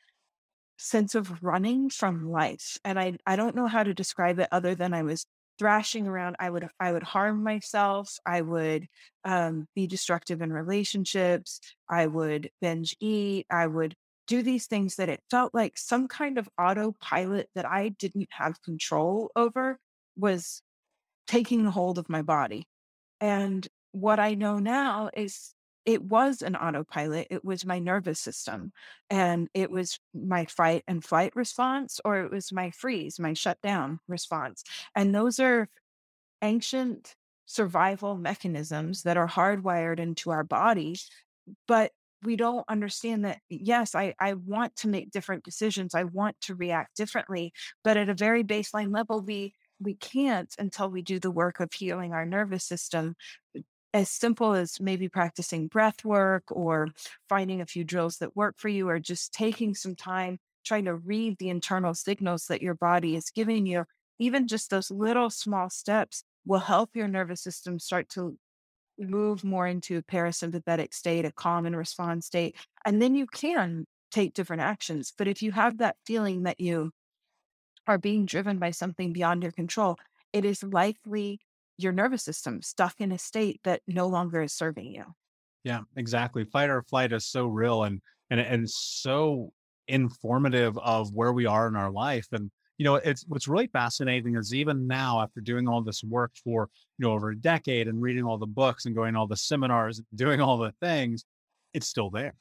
sense 0.79 1.15
of 1.15 1.43
running 1.43 1.91
from 1.91 2.31
life. 2.31 2.79
And 2.85 2.99
I 3.01 3.19
I 3.27 3.37
don't 3.37 3.57
know 3.57 3.69
how 3.69 3.85
to 3.85 3.95
describe 3.95 4.39
it 4.41 4.49
other 4.53 4.75
than 4.75 4.95
I 4.95 5.03
was 5.03 5.27
thrashing 5.59 6.07
around. 6.07 6.37
I 6.39 6.51
would 6.51 6.69
I 6.81 6.93
would 6.93 7.03
harm 7.03 7.43
myself. 7.43 8.17
I 8.27 8.43
would 8.43 8.87
um, 9.25 9.67
be 9.75 9.87
destructive 9.87 10.43
in 10.43 10.53
relationships. 10.53 11.61
I 11.89 12.07
would 12.07 12.51
binge 12.61 12.97
eat. 13.01 13.47
I 13.51 13.67
would 13.67 13.95
do 14.27 14.43
these 14.43 14.67
things 14.67 14.97
that 14.97 15.09
it 15.09 15.21
felt 15.31 15.53
like 15.55 15.77
some 15.77 16.09
kind 16.09 16.39
of 16.39 16.49
autopilot 16.59 17.49
that 17.55 17.67
I 17.67 17.91
didn't 17.91 18.29
have 18.31 18.63
control 18.63 19.31
over 19.37 19.79
was 20.17 20.63
taking 21.27 21.65
hold 21.67 21.99
of 21.99 22.09
my 22.09 22.23
body. 22.23 22.67
And 23.21 23.67
what 23.93 24.19
I 24.19 24.35
know 24.35 24.59
now 24.59 25.11
is 25.15 25.55
it 25.85 26.03
was 26.03 26.43
an 26.43 26.57
autopilot. 26.57 27.27
It 27.31 27.45
was 27.45 27.67
my 27.67 27.79
nervous 27.79 28.21
system 28.21 28.73
and 29.11 29.49
it 29.55 29.71
was 29.71 29.99
my 30.15 30.45
fight 30.47 30.85
and 30.87 31.05
flight 31.05 31.35
response, 31.35 32.01
or 32.05 32.21
it 32.21 32.31
was 32.31 32.53
my 32.53 32.71
freeze, 32.71 33.19
my 33.19 33.33
shutdown 33.35 33.99
response. 34.09 34.63
And 34.95 35.15
those 35.15 35.41
are 35.41 35.69
ancient 36.43 37.15
survival 37.47 38.17
mechanisms 38.17 39.03
that 39.03 39.17
are 39.17 39.29
hardwired 39.29 39.99
into 39.99 40.31
our 40.31 40.45
bodies. 40.45 41.11
But 41.67 41.93
we 42.23 42.37
don't 42.37 42.65
understand 42.69 43.25
that 43.25 43.41
yes 43.49 43.95
I, 43.95 44.15
I 44.21 44.35
want 44.35 44.77
to 44.77 44.89
make 44.89 45.11
different 45.11 45.43
decisions 45.43 45.93
i 45.93 46.05
want 46.05 46.41
to 46.43 46.55
react 46.55 46.97
differently 46.97 47.53
but 47.83 47.97
at 47.97 48.09
a 48.09 48.15
very 48.15 48.45
baseline 48.45 48.95
level 48.95 49.21
we 49.21 49.55
we 49.81 49.95
can't 49.95 50.55
until 50.59 50.89
we 50.89 51.03
do 51.03 51.19
the 51.19 51.33
work 51.33 51.59
of 51.59 51.73
healing 51.73 52.13
our 52.13 52.25
nervous 52.25 52.65
system 52.65 53.17
as 53.95 54.11
simple 54.11 54.55
as 54.55 54.81
maybe 54.81 55.09
practicing 55.09 55.69
breath 55.69 56.05
work 56.05 56.45
or 56.51 56.89
finding 57.29 57.61
a 57.61 57.67
few 57.67 57.85
drills 57.85 58.19
that 58.19 58.37
work 58.37 58.55
for 58.59 58.69
you 58.69 58.89
or 58.89 58.99
just 58.99 59.33
taking 59.33 59.75
some 59.75 59.95
time 59.95 60.39
trying 60.65 60.85
to 60.85 60.95
read 60.95 61.37
the 61.39 61.49
internal 61.49 61.93
signals 61.93 62.47
that 62.47 62.63
your 62.63 62.75
body 62.75 63.17
is 63.17 63.31
giving 63.31 63.67
you 63.67 63.85
even 64.19 64.47
just 64.47 64.71
those 64.71 64.91
little 64.91 65.31
small 65.31 65.69
steps 65.69 66.23
will 66.47 66.61
help 66.61 66.91
your 66.95 67.09
nervous 67.09 67.43
system 67.43 67.79
start 67.79 68.09
to 68.09 68.37
move 68.99 69.43
more 69.43 69.67
into 69.67 69.97
a 69.97 70.03
parasympathetic 70.03 70.95
state 70.95 71.25
a 71.25 71.33
calm 71.33 71.67
and 71.67 71.77
respond 71.77 72.23
state 72.23 72.57
and 72.85 73.03
then 73.03 73.15
you 73.15 73.27
can 73.27 73.85
take 74.13 74.35
different 74.35 74.63
actions. 74.63 75.13
But 75.17 75.27
if 75.27 75.43
you 75.43 75.51
have 75.53 75.79
that 75.79 75.97
feeling 76.07 76.45
that 76.45 76.61
you 76.61 76.93
are 77.87 77.99
being 77.99 78.27
driven 78.27 78.59
by 78.59 78.71
something 78.71 79.13
beyond 79.13 79.43
your 79.43 79.53
control, 79.53 79.97
it 80.33 80.45
is 80.45 80.63
likely 80.63 81.41
your 81.79 81.93
nervous 81.93 82.23
system 82.23 82.63
stuck 82.63 82.95
in 83.01 83.13
a 83.13 83.19
state 83.19 83.61
that 83.65 83.83
no 83.87 84.07
longer 84.07 84.43
is 84.43 84.53
serving 84.53 84.87
you. 84.87 85.05
Yeah, 85.65 85.81
exactly. 85.97 86.45
Fight 86.45 86.71
or 86.71 86.83
flight 86.83 87.13
is 87.13 87.27
so 87.27 87.47
real 87.47 87.85
and 87.85 88.01
and 88.31 88.41
and 88.41 88.69
so 88.69 89.53
informative 89.89 90.79
of 90.79 91.13
where 91.13 91.33
we 91.33 91.47
are 91.47 91.69
in 91.69 91.77
our 91.77 91.91
life. 91.91 92.27
And 92.33 92.51
you 92.79 92.85
know, 92.85 92.97
it's 92.97 93.25
what's 93.29 93.49
really 93.49 93.69
fascinating 93.69 94.37
is 94.37 94.55
even 94.55 94.87
now 94.87 95.21
after 95.21 95.41
doing 95.41 95.69
all 95.69 95.83
this 95.83 96.03
work 96.03 96.33
for 96.43 96.69
you 96.99 97.07
know 97.07 97.13
over 97.13 97.31
a 97.31 97.37
decade 97.37 97.89
and 97.89 98.03
reading 98.03 98.25
all 98.25 98.39
the 98.39 98.47
books 98.47 98.87
and 98.87 98.95
going 98.95 99.17
all 99.17 99.27
the 99.27 99.37
seminars, 99.37 100.01
doing 100.15 100.41
all 100.41 100.59
the 100.59 100.73
things, 100.81 101.25
it's 101.75 101.87
still 101.87 102.11
there, 102.11 102.35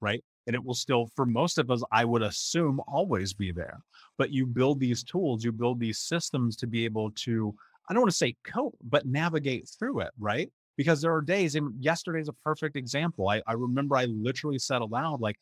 right? 0.00 0.22
and 0.48 0.54
it 0.54 0.64
will 0.64 0.74
still 0.74 1.08
for 1.14 1.26
most 1.26 1.58
of 1.58 1.70
us 1.70 1.84
i 1.92 2.04
would 2.04 2.22
assume 2.22 2.80
always 2.88 3.32
be 3.32 3.52
there 3.52 3.78
but 4.16 4.32
you 4.32 4.44
build 4.44 4.80
these 4.80 5.04
tools 5.04 5.44
you 5.44 5.52
build 5.52 5.78
these 5.78 6.00
systems 6.00 6.56
to 6.56 6.66
be 6.66 6.84
able 6.84 7.12
to 7.12 7.54
i 7.88 7.92
don't 7.92 8.02
want 8.02 8.10
to 8.10 8.16
say 8.16 8.34
cope 8.44 8.76
but 8.82 9.06
navigate 9.06 9.68
through 9.78 10.00
it 10.00 10.10
right 10.18 10.50
because 10.76 11.00
there 11.00 11.12
are 11.12 11.20
days 11.20 11.54
and 11.54 11.72
yesterday's 11.82 12.28
a 12.28 12.32
perfect 12.44 12.76
example 12.76 13.28
I, 13.28 13.42
I 13.46 13.54
remember 13.54 13.96
i 13.96 14.04
literally 14.06 14.58
said 14.58 14.80
aloud 14.80 15.20
like 15.20 15.36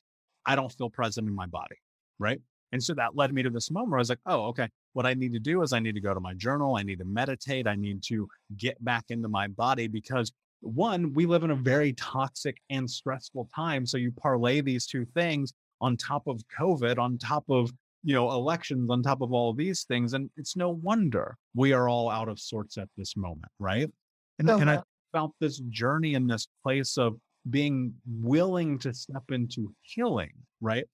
i 0.44 0.56
don't 0.56 0.72
feel 0.72 0.90
present 0.90 1.28
in 1.28 1.34
my 1.34 1.46
body 1.46 1.76
right 2.18 2.40
and 2.72 2.82
so 2.82 2.94
that 2.94 3.16
led 3.16 3.32
me 3.32 3.42
to 3.42 3.50
this 3.50 3.70
moment 3.70 3.90
where 3.90 3.98
i 3.98 4.00
was 4.00 4.08
like 4.08 4.20
oh 4.26 4.46
okay 4.46 4.68
what 4.92 5.06
i 5.06 5.14
need 5.14 5.32
to 5.32 5.38
do 5.38 5.62
is 5.62 5.72
i 5.72 5.78
need 5.78 5.94
to 5.94 6.00
go 6.00 6.14
to 6.14 6.20
my 6.20 6.34
journal 6.34 6.76
i 6.76 6.82
need 6.82 6.98
to 6.98 7.04
meditate 7.04 7.66
i 7.66 7.74
need 7.74 8.02
to 8.02 8.28
get 8.56 8.82
back 8.84 9.04
into 9.10 9.28
my 9.28 9.46
body 9.48 9.86
because 9.86 10.32
one, 10.60 11.12
we 11.12 11.26
live 11.26 11.44
in 11.44 11.50
a 11.50 11.56
very 11.56 11.92
toxic 11.94 12.56
and 12.70 12.90
stressful 12.90 13.48
time. 13.54 13.86
So 13.86 13.98
you 13.98 14.12
parlay 14.12 14.60
these 14.60 14.86
two 14.86 15.04
things 15.04 15.52
on 15.80 15.96
top 15.96 16.26
of 16.26 16.42
COVID, 16.58 16.98
on 16.98 17.18
top 17.18 17.44
of 17.48 17.72
you 18.06 18.14
know 18.14 18.30
elections, 18.30 18.88
on 18.88 19.02
top 19.02 19.20
of 19.20 19.32
all 19.32 19.50
of 19.50 19.56
these 19.56 19.82
things, 19.82 20.12
and 20.12 20.30
it's 20.36 20.54
no 20.56 20.70
wonder 20.70 21.36
we 21.54 21.72
are 21.72 21.88
all 21.88 22.08
out 22.08 22.28
of 22.28 22.38
sorts 22.38 22.78
at 22.78 22.88
this 22.96 23.16
moment, 23.16 23.50
right? 23.58 23.90
And, 24.38 24.48
and 24.48 24.70
I 24.70 24.74
uh-huh. 24.74 24.82
felt 25.10 25.34
this 25.40 25.58
journey 25.70 26.14
in 26.14 26.28
this 26.28 26.46
place 26.62 26.96
of 26.98 27.16
being 27.50 27.94
willing 28.06 28.78
to 28.78 28.94
step 28.94 29.24
into 29.32 29.74
healing, 29.82 30.30
right? 30.60 30.86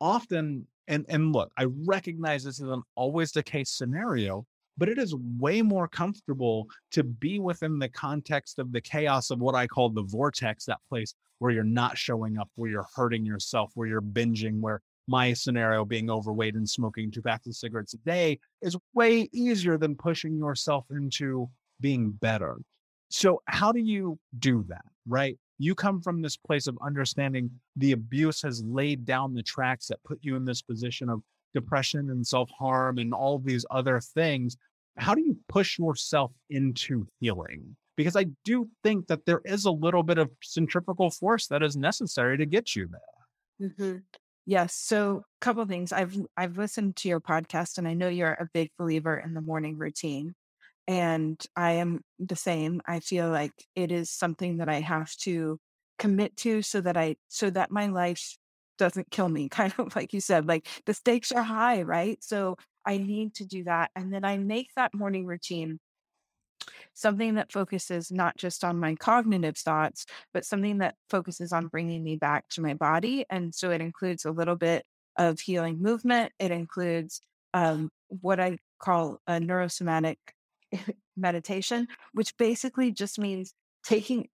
Often, 0.00 0.66
and 0.88 1.04
and 1.10 1.34
look, 1.34 1.52
I 1.58 1.66
recognize 1.86 2.44
this 2.44 2.60
isn't 2.60 2.84
always 2.94 3.32
the 3.32 3.42
case 3.42 3.70
scenario, 3.70 4.46
but 4.78 4.88
it 4.88 4.96
is 4.96 5.14
way 5.38 5.60
more 5.60 5.86
comfortable 5.86 6.66
to 6.92 7.04
be 7.04 7.40
within 7.40 7.78
the 7.78 7.90
context 7.90 8.58
of 8.58 8.72
the 8.72 8.80
chaos 8.80 9.30
of 9.30 9.38
what 9.38 9.54
I 9.54 9.66
call 9.66 9.90
the 9.90 10.04
vortex, 10.04 10.64
that 10.64 10.80
place 10.88 11.14
where 11.40 11.52
you're 11.52 11.62
not 11.62 11.98
showing 11.98 12.38
up, 12.38 12.48
where 12.54 12.70
you're 12.70 12.88
hurting 12.96 13.26
yourself, 13.26 13.72
where 13.74 13.86
you're 13.86 14.00
binging, 14.00 14.60
where 14.60 14.80
my 15.06 15.32
scenario 15.32 15.84
being 15.84 16.10
overweight 16.10 16.54
and 16.54 16.68
smoking 16.68 17.10
two 17.10 17.22
packs 17.22 17.46
of 17.46 17.54
cigarettes 17.54 17.94
a 17.94 17.98
day 17.98 18.38
is 18.62 18.76
way 18.94 19.28
easier 19.32 19.76
than 19.76 19.94
pushing 19.94 20.38
yourself 20.38 20.86
into 20.90 21.48
being 21.80 22.10
better. 22.10 22.56
So, 23.10 23.42
how 23.46 23.72
do 23.72 23.80
you 23.80 24.18
do 24.38 24.64
that? 24.68 24.84
Right? 25.06 25.38
You 25.58 25.74
come 25.74 26.00
from 26.00 26.20
this 26.20 26.36
place 26.36 26.66
of 26.66 26.78
understanding 26.82 27.50
the 27.76 27.92
abuse 27.92 28.42
has 28.42 28.64
laid 28.64 29.04
down 29.04 29.34
the 29.34 29.42
tracks 29.42 29.86
that 29.88 30.02
put 30.04 30.18
you 30.22 30.36
in 30.36 30.44
this 30.44 30.62
position 30.62 31.08
of 31.08 31.22
depression 31.54 32.10
and 32.10 32.26
self 32.26 32.50
harm 32.50 32.98
and 32.98 33.14
all 33.14 33.38
these 33.38 33.64
other 33.70 34.00
things. 34.00 34.56
How 34.96 35.14
do 35.14 35.22
you 35.22 35.36
push 35.48 35.78
yourself 35.78 36.32
into 36.50 37.06
healing? 37.20 37.76
Because 37.96 38.16
I 38.16 38.26
do 38.44 38.68
think 38.82 39.06
that 39.06 39.24
there 39.26 39.40
is 39.44 39.64
a 39.64 39.70
little 39.70 40.02
bit 40.02 40.18
of 40.18 40.30
centrifugal 40.42 41.10
force 41.10 41.46
that 41.48 41.62
is 41.62 41.76
necessary 41.76 42.36
to 42.38 42.46
get 42.46 42.74
you 42.74 42.88
there. 42.88 43.68
Mm-hmm. 43.68 43.98
Yes. 44.46 44.74
So, 44.74 45.18
a 45.40 45.44
couple 45.44 45.64
things. 45.66 45.92
I've 45.92 46.16
I've 46.36 46.58
listened 46.58 46.96
to 46.96 47.08
your 47.08 47.20
podcast, 47.20 47.78
and 47.78 47.88
I 47.88 47.94
know 47.94 48.08
you're 48.08 48.32
a 48.34 48.48
big 48.52 48.70
believer 48.78 49.16
in 49.16 49.32
the 49.34 49.40
morning 49.40 49.78
routine, 49.78 50.34
and 50.88 51.40
I 51.56 51.72
am 51.72 52.02
the 52.18 52.36
same. 52.36 52.82
I 52.86 53.00
feel 53.00 53.30
like 53.30 53.52
it 53.76 53.92
is 53.92 54.10
something 54.10 54.58
that 54.58 54.68
I 54.68 54.80
have 54.80 55.12
to 55.24 55.58
commit 55.98 56.36
to, 56.38 56.62
so 56.62 56.80
that 56.82 56.96
I 56.96 57.16
so 57.28 57.50
that 57.50 57.70
my 57.70 57.88
life 57.88 58.36
doesn't 58.78 59.10
kill 59.10 59.28
me, 59.30 59.48
kind 59.50 59.74
of 59.78 59.94
like 59.96 60.12
you 60.14 60.20
said, 60.20 60.46
like 60.48 60.68
the 60.86 60.94
stakes 60.94 61.32
are 61.32 61.42
high, 61.42 61.82
right? 61.82 62.18
So 62.24 62.56
I 62.86 62.98
need 62.98 63.34
to 63.36 63.46
do 63.46 63.64
that. 63.64 63.90
And 63.96 64.12
then 64.12 64.24
I 64.24 64.38
make 64.38 64.70
that 64.76 64.94
morning 64.94 65.26
routine 65.26 65.80
something 66.94 67.34
that 67.34 67.52
focuses 67.52 68.10
not 68.10 68.36
just 68.36 68.64
on 68.64 68.78
my 68.78 68.94
cognitive 68.94 69.56
thoughts, 69.56 70.06
but 70.32 70.44
something 70.44 70.78
that 70.78 70.96
focuses 71.10 71.52
on 71.52 71.68
bringing 71.68 72.02
me 72.02 72.16
back 72.16 72.48
to 72.50 72.60
my 72.60 72.74
body. 72.74 73.24
And 73.30 73.54
so 73.54 73.70
it 73.70 73.80
includes 73.80 74.24
a 74.24 74.30
little 74.30 74.56
bit 74.56 74.84
of 75.16 75.40
healing 75.40 75.80
movement, 75.80 76.32
it 76.38 76.50
includes 76.50 77.20
um, 77.52 77.90
what 78.08 78.40
I 78.40 78.58
call 78.80 79.20
a 79.26 79.34
neurosomatic 79.34 80.16
meditation, 81.16 81.86
which 82.12 82.36
basically 82.36 82.90
just 82.90 83.18
means 83.18 83.54
taking 83.84 84.28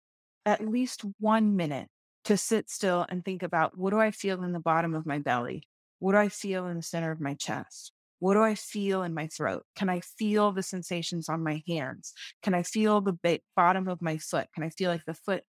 at 0.45 0.65
least 0.65 1.03
one 1.20 1.55
minute 1.55 1.88
to 2.26 2.38
sit 2.38 2.70
still 2.70 3.05
and 3.09 3.24
think 3.24 3.43
about 3.43 3.78
what 3.78 3.91
do 3.91 3.99
I 3.99 4.11
feel 4.11 4.43
in 4.43 4.53
the 4.53 4.59
bottom 4.59 4.93
of 4.93 5.05
my 5.05 5.20
belly? 5.20 5.63
What 5.99 6.13
do 6.13 6.17
I 6.17 6.30
feel 6.30 6.67
in 6.67 6.78
the 6.78 6.84
center 6.84 7.11
of 7.11 7.20
my 7.20 7.34
chest? 7.34 7.91
What 8.20 8.34
do 8.34 8.43
I 8.43 8.55
feel 8.55 9.03
in 9.03 9.13
my 9.13 9.28
throat? 9.28 9.65
Can 9.76 9.89
I 9.89 10.01
feel 10.01 10.51
the 10.51 10.63
sensations 10.63 11.30
on 11.30 11.43
my 11.43 11.63
hands? 11.67 12.13
Can 12.43 12.53
I 12.53 12.63
feel 12.63 13.01
the 13.01 13.13
ba- 13.13 13.39
bottom 13.55 13.88
of 13.88 14.01
my 14.01 14.17
foot? 14.17 14.47
Can 14.53 14.63
I 14.63 14.70
feel 14.70 14.91
like 14.91 15.05
the 15.05 15.13
foot, 15.13 15.43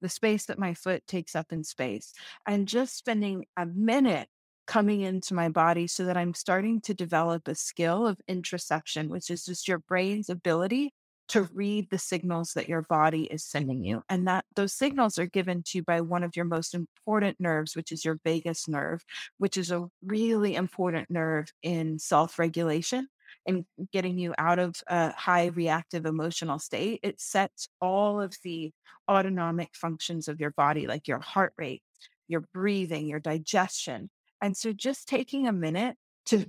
the 0.00 0.08
space 0.08 0.46
that 0.46 0.58
my 0.58 0.74
foot 0.74 1.06
takes 1.06 1.34
up 1.36 1.52
in 1.52 1.64
space? 1.64 2.12
And 2.46 2.68
just 2.68 2.96
spending 2.96 3.46
a 3.56 3.66
minute 3.66 4.28
coming 4.66 5.02
into 5.02 5.34
my 5.34 5.48
body 5.48 5.86
so 5.86 6.04
that 6.06 6.16
I'm 6.16 6.34
starting 6.34 6.80
to 6.82 6.94
develop 6.94 7.48
a 7.48 7.54
skill 7.54 8.06
of 8.06 8.20
interoception, 8.30 9.08
which 9.08 9.30
is 9.30 9.44
just 9.44 9.68
your 9.68 9.78
brain's 9.78 10.28
ability 10.28 10.92
to 11.28 11.42
read 11.52 11.90
the 11.90 11.98
signals 11.98 12.52
that 12.54 12.68
your 12.68 12.82
body 12.82 13.24
is 13.24 13.44
sending 13.44 13.84
you. 13.84 14.02
And 14.08 14.26
that 14.28 14.44
those 14.54 14.72
signals 14.72 15.18
are 15.18 15.26
given 15.26 15.62
to 15.64 15.78
you 15.78 15.82
by 15.82 16.00
one 16.00 16.22
of 16.22 16.36
your 16.36 16.44
most 16.44 16.74
important 16.74 17.40
nerves, 17.40 17.74
which 17.74 17.92
is 17.92 18.04
your 18.04 18.20
vagus 18.24 18.68
nerve, 18.68 19.04
which 19.38 19.56
is 19.56 19.70
a 19.70 19.88
really 20.04 20.54
important 20.54 21.10
nerve 21.10 21.52
in 21.62 21.98
self 21.98 22.38
regulation 22.38 23.08
and 23.46 23.64
getting 23.92 24.18
you 24.18 24.34
out 24.38 24.58
of 24.58 24.74
a 24.88 25.12
high 25.12 25.46
reactive 25.46 26.06
emotional 26.06 26.58
state. 26.58 27.00
It 27.02 27.20
sets 27.20 27.68
all 27.80 28.20
of 28.20 28.36
the 28.42 28.72
autonomic 29.08 29.70
functions 29.74 30.28
of 30.28 30.40
your 30.40 30.50
body, 30.50 30.86
like 30.86 31.08
your 31.08 31.20
heart 31.20 31.52
rate, 31.56 31.82
your 32.28 32.44
breathing, 32.52 33.08
your 33.08 33.20
digestion. 33.20 34.10
And 34.42 34.56
so 34.56 34.72
just 34.72 35.08
taking 35.08 35.46
a 35.46 35.52
minute 35.52 35.96
to 36.26 36.46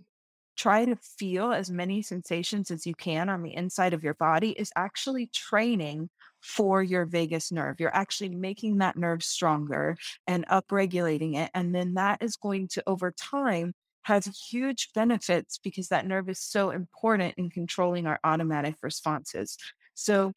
try 0.58 0.86
to 0.86 0.96
feel 0.96 1.54
as 1.54 1.70
many 1.70 2.02
sensations 2.02 2.72
as 2.72 2.86
you 2.86 2.96
can 2.96 3.30
on 3.30 3.44
the 3.44 3.56
inside 3.56 3.94
of 3.94 4.04
your 4.04 4.16
body 4.16 4.50
is 4.52 4.72
actually 4.76 5.28
training 5.28 6.10
for 6.42 6.82
your 6.82 7.06
vagus 7.06 7.52
nerve. 7.52 7.80
You're 7.80 7.96
actually 7.96 8.30
making 8.30 8.80
that 8.80 8.98
nerve 8.98 9.24
stronger 9.24 9.98
and 10.26 10.48
upregulating 10.48 11.36
it. 11.36 11.52
And 11.54 11.74
then 11.74 11.94
that 11.94 12.22
is 12.22 12.36
going 12.36 12.68
to, 12.70 12.84
over 12.88 13.12
time, 13.12 13.74
have 14.04 14.26
huge 14.50 14.90
benefits 14.96 15.60
because 15.64 15.90
that 15.90 16.08
nerve 16.08 16.30
is 16.30 16.40
so 16.40 16.72
important 16.72 17.36
in 17.38 17.50
controlling 17.50 18.08
our 18.08 18.20
automatic 18.24 18.76
responses. 18.82 19.58
So 19.94 20.34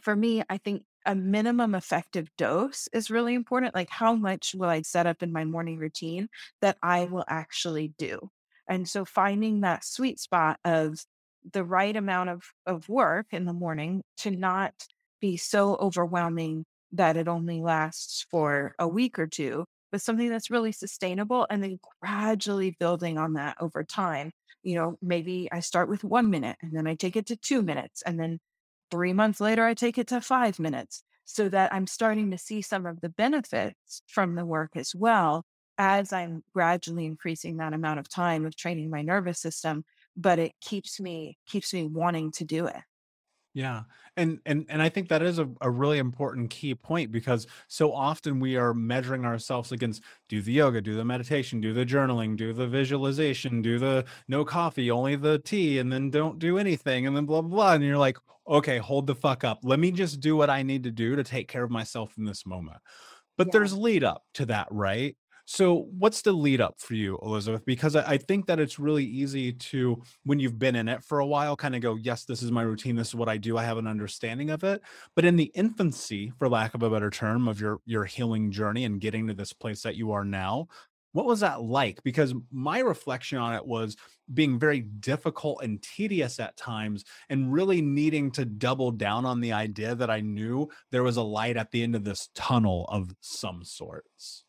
for 0.00 0.16
me, 0.16 0.42
I 0.50 0.58
think 0.58 0.82
a 1.06 1.14
minimum 1.14 1.74
effective 1.74 2.28
dose 2.36 2.88
is 2.92 3.10
really 3.10 3.34
important. 3.34 3.74
Like, 3.74 3.90
how 3.90 4.14
much 4.14 4.54
will 4.54 4.68
I 4.68 4.82
set 4.82 5.06
up 5.06 5.22
in 5.22 5.32
my 5.32 5.44
morning 5.44 5.78
routine 5.78 6.28
that 6.62 6.78
I 6.82 7.04
will 7.04 7.24
actually 7.28 7.92
do? 7.98 8.30
And 8.68 8.88
so 8.88 9.04
finding 9.04 9.60
that 9.60 9.84
sweet 9.84 10.18
spot 10.20 10.58
of 10.64 10.98
the 11.52 11.64
right 11.64 11.94
amount 11.94 12.30
of, 12.30 12.42
of 12.66 12.88
work 12.88 13.26
in 13.30 13.44
the 13.44 13.52
morning 13.52 14.02
to 14.18 14.30
not 14.30 14.72
be 15.20 15.36
so 15.36 15.76
overwhelming 15.76 16.64
that 16.92 17.16
it 17.16 17.28
only 17.28 17.60
lasts 17.60 18.26
for 18.30 18.74
a 18.78 18.88
week 18.88 19.18
or 19.18 19.26
two, 19.26 19.64
but 19.90 20.00
something 20.00 20.28
that's 20.28 20.50
really 20.50 20.72
sustainable 20.72 21.46
and 21.50 21.62
then 21.62 21.78
gradually 22.00 22.76
building 22.78 23.18
on 23.18 23.34
that 23.34 23.56
over 23.60 23.84
time. 23.84 24.30
You 24.62 24.76
know, 24.76 24.96
maybe 25.02 25.48
I 25.52 25.60
start 25.60 25.88
with 25.88 26.04
one 26.04 26.30
minute 26.30 26.56
and 26.62 26.72
then 26.74 26.86
I 26.86 26.94
take 26.94 27.16
it 27.16 27.26
to 27.26 27.36
two 27.36 27.62
minutes 27.62 28.02
and 28.02 28.18
then 28.18 28.38
three 28.90 29.12
months 29.12 29.40
later 29.40 29.64
I 29.64 29.74
take 29.74 29.98
it 29.98 30.08
to 30.08 30.20
five 30.20 30.58
minutes 30.58 31.02
so 31.24 31.48
that 31.48 31.72
I'm 31.72 31.86
starting 31.86 32.30
to 32.30 32.38
see 32.38 32.62
some 32.62 32.86
of 32.86 33.00
the 33.00 33.08
benefits 33.08 34.02
from 34.06 34.34
the 34.34 34.46
work 34.46 34.70
as 34.76 34.94
well 34.94 35.44
as 35.78 36.12
I'm 36.12 36.44
gradually 36.52 37.06
increasing 37.06 37.56
that 37.58 37.72
amount 37.74 38.00
of 38.00 38.08
time 38.08 38.46
of 38.46 38.56
training 38.56 38.90
my 38.90 39.02
nervous 39.02 39.40
system, 39.40 39.84
but 40.16 40.38
it 40.38 40.52
keeps 40.60 41.00
me 41.00 41.38
keeps 41.46 41.72
me 41.74 41.84
wanting 41.84 42.30
to 42.32 42.44
do 42.44 42.66
it. 42.66 42.82
Yeah. 43.56 43.84
And 44.16 44.40
and 44.46 44.66
and 44.68 44.82
I 44.82 44.88
think 44.88 45.08
that 45.10 45.22
is 45.22 45.38
a, 45.38 45.48
a 45.60 45.70
really 45.70 45.98
important 45.98 46.50
key 46.50 46.74
point 46.74 47.12
because 47.12 47.46
so 47.68 47.92
often 47.92 48.40
we 48.40 48.56
are 48.56 48.74
measuring 48.74 49.24
ourselves 49.24 49.70
against 49.70 50.02
do 50.28 50.42
the 50.42 50.52
yoga, 50.52 50.80
do 50.80 50.96
the 50.96 51.04
meditation, 51.04 51.60
do 51.60 51.72
the 51.72 51.86
journaling, 51.86 52.36
do 52.36 52.52
the 52.52 52.66
visualization, 52.66 53.62
do 53.62 53.78
the 53.78 54.06
no 54.26 54.44
coffee, 54.44 54.90
only 54.90 55.14
the 55.14 55.38
tea, 55.38 55.78
and 55.78 55.92
then 55.92 56.10
don't 56.10 56.40
do 56.40 56.58
anything, 56.58 57.06
and 57.06 57.16
then 57.16 57.26
blah 57.26 57.42
blah 57.42 57.50
blah. 57.50 57.72
And 57.74 57.84
you're 57.84 57.96
like, 57.98 58.18
okay, 58.48 58.78
hold 58.78 59.06
the 59.06 59.14
fuck 59.14 59.44
up. 59.44 59.60
Let 59.62 59.78
me 59.78 59.92
just 59.92 60.18
do 60.18 60.34
what 60.34 60.50
I 60.50 60.64
need 60.64 60.82
to 60.82 60.90
do 60.90 61.14
to 61.14 61.22
take 61.22 61.46
care 61.46 61.62
of 61.62 61.70
myself 61.70 62.18
in 62.18 62.24
this 62.24 62.44
moment. 62.44 62.78
But 63.36 63.52
Yeah. 63.52 63.52
there's 63.52 63.76
lead 63.76 64.04
up 64.04 64.24
to 64.34 64.46
that, 64.46 64.68
right? 64.70 65.16
So, 65.46 65.88
what's 65.98 66.22
the 66.22 66.32
lead 66.32 66.62
up 66.62 66.80
for 66.80 66.94
you, 66.94 67.18
Elisabeth? 67.22 67.66
Because 67.66 67.96
I, 67.96 68.16
think 68.16 68.46
that 68.46 68.58
it's 68.58 68.78
really 68.78 69.04
easy 69.04 69.52
to, 69.52 70.02
when 70.24 70.38
you've 70.40 70.58
been 70.58 70.74
in 70.74 70.88
it 70.88 71.04
for 71.04 71.18
a 71.18 71.26
while, 71.26 71.54
kind 71.54 71.74
of 71.74 71.82
go, 71.82 71.96
yes, 71.96 72.24
this 72.24 72.42
is 72.42 72.50
my 72.50 72.62
routine. 72.62 72.96
This 72.96 73.08
is 73.08 73.14
what 73.14 73.28
I 73.28 73.36
do. 73.36 73.58
I 73.58 73.64
have 73.64 73.76
an 73.76 73.86
understanding 73.86 74.48
of 74.48 74.64
it. 74.64 74.80
But 75.14 75.26
in 75.26 75.36
the 75.36 75.52
infancy, 75.54 76.32
for 76.38 76.48
lack 76.48 76.72
of 76.72 76.82
a 76.82 76.88
better 76.88 77.10
term, 77.10 77.46
of 77.46 77.60
your 77.60 77.80
your 77.84 78.04
healing 78.04 78.50
journey 78.50 78.84
and 78.84 79.00
getting 79.00 79.26
to 79.26 79.34
this 79.34 79.52
place 79.52 79.82
that 79.82 79.96
you 79.96 80.12
are 80.12 80.24
now, 80.24 80.68
what 81.12 81.26
was 81.26 81.40
that 81.40 81.62
like? 81.62 82.02
Because 82.02 82.34
my 82.50 82.78
reflection 82.78 83.36
on 83.38 83.54
it 83.54 83.66
was 83.66 83.96
being 84.32 84.58
very 84.58 84.80
difficult 84.80 85.62
and 85.62 85.82
tedious 85.82 86.40
at 86.40 86.56
times, 86.56 87.04
and 87.28 87.52
really 87.52 87.82
needing 87.82 88.30
to 88.32 88.46
double 88.46 88.90
down 88.92 89.26
on 89.26 89.40
the 89.40 89.52
idea 89.52 89.94
that 89.94 90.10
I 90.10 90.20
knew 90.20 90.68
there 90.90 91.02
was 91.02 91.18
a 91.18 91.22
light 91.22 91.58
at 91.58 91.70
the 91.70 91.82
end 91.82 91.94
of 91.94 92.04
this 92.04 92.30
tunnel 92.34 92.86
of 92.88 93.14
some 93.20 93.62
sorts. 93.62 94.43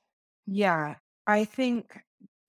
Yeah, 0.45 0.95
I 1.27 1.45
think 1.45 1.99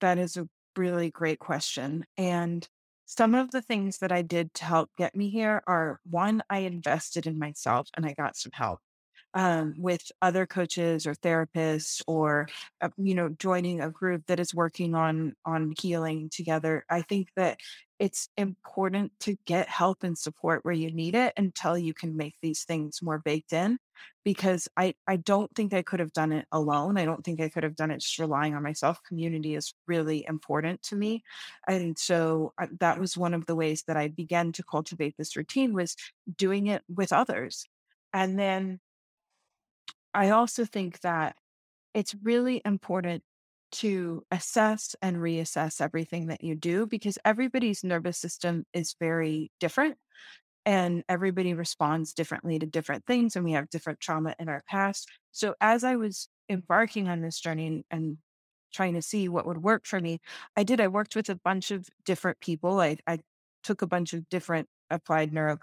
that 0.01 0.17
is 0.17 0.37
a 0.37 0.47
really 0.75 1.09
great 1.11 1.39
question. 1.39 2.05
And 2.17 2.67
some 3.05 3.35
of 3.35 3.51
the 3.51 3.61
things 3.61 3.99
that 3.99 4.11
I 4.11 4.21
did 4.21 4.53
to 4.55 4.65
help 4.65 4.89
get 4.97 5.15
me 5.15 5.29
here 5.29 5.63
are 5.67 5.99
one, 6.09 6.43
I 6.49 6.59
invested 6.59 7.25
in 7.25 7.39
myself 7.39 7.87
and 7.95 8.05
I 8.05 8.13
got 8.13 8.35
some 8.35 8.51
help 8.53 8.79
um, 9.35 9.75
with 9.77 10.11
other 10.23 10.47
coaches 10.47 11.07
or 11.07 11.13
therapists 11.15 12.01
or 12.07 12.49
uh, 12.81 12.89
you 12.97 13.15
know 13.15 13.29
joining 13.29 13.81
a 13.81 13.91
group 13.91 14.25
that 14.27 14.41
is 14.41 14.55
working 14.55 14.95
on 14.95 15.35
on 15.45 15.73
healing 15.79 16.29
together 16.33 16.83
i 16.89 17.03
think 17.03 17.29
that 17.37 17.59
it's 17.99 18.29
important 18.37 19.11
to 19.19 19.35
get 19.45 19.67
help 19.67 20.03
and 20.03 20.17
support 20.17 20.63
where 20.63 20.73
you 20.73 20.91
need 20.91 21.15
it 21.15 21.33
until 21.37 21.77
you 21.77 21.93
can 21.93 22.15
make 22.15 22.35
these 22.41 22.63
things 22.63 23.01
more 23.01 23.19
baked 23.19 23.53
in 23.53 23.77
because 24.23 24.67
i 24.77 24.93
i 25.07 25.15
don't 25.15 25.53
think 25.55 25.73
i 25.73 25.81
could 25.81 25.99
have 25.99 26.13
done 26.13 26.31
it 26.31 26.45
alone 26.51 26.97
i 26.97 27.05
don't 27.05 27.23
think 27.23 27.41
i 27.41 27.49
could 27.49 27.63
have 27.63 27.75
done 27.75 27.91
it 27.91 27.99
just 27.99 28.19
relying 28.19 28.53
on 28.55 28.63
myself 28.63 28.99
community 29.07 29.55
is 29.55 29.73
really 29.87 30.25
important 30.27 30.81
to 30.83 30.95
me 30.95 31.23
and 31.67 31.97
so 31.97 32.53
uh, 32.61 32.67
that 32.79 32.99
was 32.99 33.17
one 33.17 33.33
of 33.33 33.45
the 33.45 33.55
ways 33.55 33.83
that 33.87 33.97
i 33.97 34.07
began 34.07 34.51
to 34.51 34.63
cultivate 34.63 35.15
this 35.17 35.35
routine 35.35 35.73
was 35.73 35.95
doing 36.37 36.67
it 36.67 36.83
with 36.87 37.11
others 37.11 37.65
and 38.13 38.37
then 38.37 38.79
I 40.17 40.31
also 40.31 40.65
think 40.65 41.01
that 41.01 41.35
it's 41.93 42.15
really 42.23 42.61
important 42.65 43.23
to 43.71 44.23
assess 44.31 44.95
and 45.01 45.17
reassess 45.17 45.81
everything 45.81 46.27
that 46.27 46.43
you 46.43 46.55
do 46.55 46.85
because 46.85 47.17
everybody's 47.25 47.83
nervous 47.83 48.17
system 48.17 48.65
is 48.73 48.95
very 48.99 49.51
different 49.59 49.97
and 50.65 51.03
everybody 51.07 51.53
responds 51.53 52.13
differently 52.13 52.59
to 52.59 52.65
different 52.65 53.05
things 53.05 53.35
and 53.35 53.45
we 53.45 53.53
have 53.53 53.69
different 53.69 53.99
trauma 53.99 54.35
in 54.39 54.49
our 54.49 54.63
past. 54.67 55.09
So 55.31 55.55
as 55.61 55.83
I 55.83 55.95
was 55.95 56.27
embarking 56.49 57.07
on 57.07 57.21
this 57.21 57.39
journey 57.39 57.67
and, 57.67 57.83
and 57.89 58.17
trying 58.73 58.93
to 58.95 59.01
see 59.01 59.29
what 59.29 59.45
would 59.47 59.63
work 59.63 59.85
for 59.85 59.99
me, 59.99 60.19
I 60.55 60.63
did. 60.63 60.81
I 60.81 60.87
worked 60.87 61.15
with 61.15 61.29
a 61.29 61.35
bunch 61.35 61.71
of 61.71 61.87
different 62.05 62.39
people. 62.41 62.81
I, 62.81 62.97
I 63.07 63.19
took 63.63 63.81
a 63.81 63.87
bunch 63.87 64.13
of 64.13 64.27
different 64.29 64.67
applied 64.89 65.33
neuro 65.33 65.57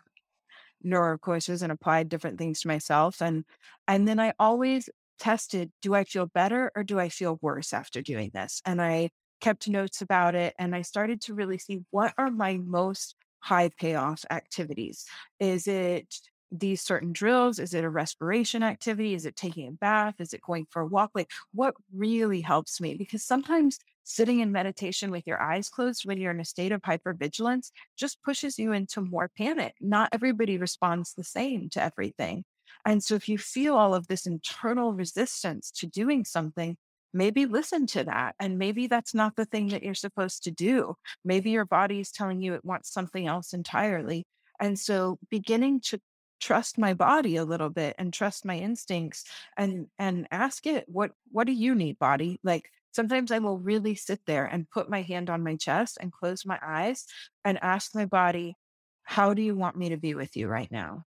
neuro 0.83 1.17
courses 1.19 1.63
and 1.63 1.73
applied 1.73 2.09
different 2.09 2.39
things 2.39 2.61
to 2.61 2.69
myself 2.69 3.23
and 3.23 3.45
and 3.89 4.07
then 4.07 4.21
I 4.21 4.35
always 4.39 4.91
tested 5.19 5.71
do 5.83 5.95
I 5.95 6.05
feel 6.05 6.27
better 6.27 6.73
or 6.75 6.85
do 6.85 6.99
I 6.99 7.09
feel 7.09 7.39
worse 7.43 7.73
after 7.73 8.03
doing 8.03 8.31
this? 8.35 8.61
And 8.65 8.81
I 8.81 9.11
kept 9.41 9.69
notes 9.69 10.01
about 10.01 10.35
it 10.35 10.55
and 10.59 10.75
I 10.75 10.83
started 10.83 11.21
to 11.23 11.35
really 11.35 11.59
see 11.59 11.85
what 11.91 12.15
are 12.19 12.31
my 12.31 12.59
most 12.59 13.15
high 13.41 13.71
payoff 13.79 14.25
activities. 14.31 15.05
Is 15.39 15.69
it 15.69 16.15
these 16.51 16.81
certain 16.81 17.13
drills? 17.13 17.59
Is 17.59 17.75
it 17.75 17.85
a 17.85 17.91
respiration 17.91 18.63
activity? 18.63 19.15
Is 19.15 19.27
it 19.27 19.37
taking 19.37 19.69
a 19.69 19.73
bath? 19.73 20.15
Is 20.19 20.33
it 20.33 20.41
going 20.41 20.67
for 20.71 20.83
a 20.83 20.87
walk? 20.87 21.11
Like 21.15 21.31
what 21.53 21.75
really 21.93 22.41
helps 22.41 22.81
me? 22.81 22.95
Because 22.95 23.25
sometimes 23.25 23.79
sitting 24.05 24.41
in 24.41 24.53
meditation 24.53 25.11
with 25.11 25.27
your 25.27 25.41
eyes 25.43 25.69
closed 25.69 26.07
when 26.07 26.19
you're 26.19 26.31
in 26.31 26.41
a 26.41 26.45
state 26.45 26.73
of 26.73 26.83
hypervigilance 26.83 27.71
just 27.97 28.23
pushes 28.23 28.59
you 28.59 28.73
into 28.73 29.01
more 29.01 29.31
panic. 29.37 29.75
Not 29.81 30.11
everybody 30.13 30.59
responds 30.59 31.15
the 31.15 31.25
same 31.25 31.69
to 31.71 31.83
everything. 31.83 32.45
And 32.85 33.03
so 33.03 33.15
if 33.15 33.29
you 33.29 33.39
feel 33.39 33.75
all 33.75 33.95
of 33.95 34.07
this 34.07 34.27
internal 34.27 34.93
resistance 34.93 35.71
to 35.73 35.87
doing 35.87 36.25
something, 36.25 36.77
maybe 37.13 37.47
listen 37.47 37.87
to 37.89 38.05
that. 38.05 38.35
And 38.39 38.59
maybe 38.59 38.87
that's 38.87 39.15
not 39.15 39.37
the 39.37 39.47
thing 39.47 39.69
that 39.69 39.83
you're 39.83 39.95
supposed 39.95 40.45
to 40.45 40.51
do. 40.51 40.95
Maybe 41.25 41.51
your 41.51 41.65
body 41.65 42.01
is 42.01 42.11
telling 42.11 42.43
you 42.43 42.55
it 42.55 42.65
wants 42.65 42.93
something 42.93 43.27
else 43.27 43.53
entirely. 43.53 44.27
And 44.61 44.79
so 44.79 45.19
beginning 45.31 45.81
to 45.87 46.01
trust 46.41 46.79
my 46.79 46.95
body 46.95 47.37
a 47.37 47.45
little 47.45 47.71
bit 47.71 47.95
and 47.99 48.13
trust 48.13 48.45
my 48.45 48.59
instincts 48.59 49.25
and 49.57 49.87
and 49.99 50.27
ask 50.31 50.67
it 50.67 50.85
what 50.89 51.13
what 51.31 51.47
do 51.47 51.53
you 51.53 51.75
need 51.75 51.99
body 51.99 52.39
like 52.43 52.69
Sometimes 52.95 53.33
I 53.33 53.41
will 53.41 53.59
really 53.59 53.97
sit 53.97 54.21
there 54.25 54.45
and 54.45 54.71
put 54.71 54.89
my 54.89 55.03
hand 55.03 55.29
on 55.29 55.43
my 55.43 55.57
chest 55.57 55.99
and 56.01 56.13
close 56.13 56.47
my 56.47 56.61
eyes 56.65 57.07
and 57.45 57.59
ask 57.61 57.93
my 57.93 58.05
body, 58.05 58.57
How 59.03 59.35
do 59.35 59.43
you 59.43 59.57
want 59.57 59.77
me 59.77 59.89
to 59.89 59.97
be 59.97 60.15
with 60.15 60.37
you 60.37 60.47
right 60.47 60.71
now? 60.71 61.03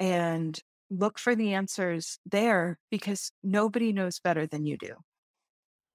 And 0.00 0.58
look 0.92 1.18
for 1.18 1.34
the 1.36 1.54
answers 1.54 2.18
there 2.26 2.78
because 2.90 3.32
nobody 3.42 3.92
knows 3.92 4.20
better 4.20 4.46
than 4.46 4.66
you 4.66 4.78
do. 4.78 4.96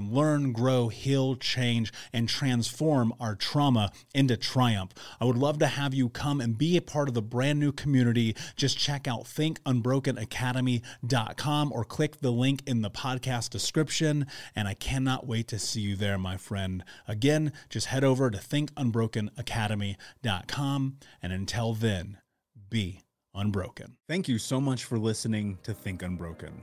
can 0.00 0.14
learn, 0.14 0.52
grow, 0.52 0.88
heal, 0.88 1.36
change, 1.36 1.92
and 2.12 2.28
transform 2.28 3.14
our 3.20 3.34
trauma 3.34 3.92
into 4.14 4.36
triumph. 4.36 4.92
I 5.20 5.24
would 5.26 5.36
love 5.36 5.58
to 5.58 5.66
have 5.66 5.92
you 5.94 6.08
come 6.08 6.40
and 6.40 6.56
be 6.56 6.76
a 6.76 6.82
part 6.82 7.08
of 7.08 7.14
the 7.14 7.22
brand 7.22 7.58
new 7.60 7.72
community. 7.72 8.34
Just 8.56 8.78
check 8.78 9.06
out 9.06 9.24
thinkunbrokenacademy.com 9.24 11.72
or 11.72 11.84
click 11.84 12.20
the 12.20 12.32
link 12.32 12.62
in 12.66 12.82
the 12.82 12.90
podcast 12.90 13.50
description. 13.50 14.26
And 14.56 14.66
I 14.66 14.74
cannot 14.74 15.26
wait 15.26 15.46
to 15.48 15.58
see 15.58 15.82
you 15.82 15.96
there, 15.96 16.16
my 16.18 16.36
friend. 16.36 16.84
Again, 17.06 17.52
just 17.68 17.88
head 17.88 18.04
over 18.04 18.30
to 18.30 18.38
thinkunbrokenacademy.com. 18.38 20.96
And 21.22 21.32
until 21.32 21.74
then, 21.74 22.18
be 22.70 23.02
unbroken. 23.34 23.98
Thank 24.08 24.28
you 24.28 24.38
so 24.38 24.60
much 24.60 24.84
for 24.84 24.98
listening 24.98 25.58
to 25.62 25.74
Think 25.74 26.02
Unbroken. 26.02 26.62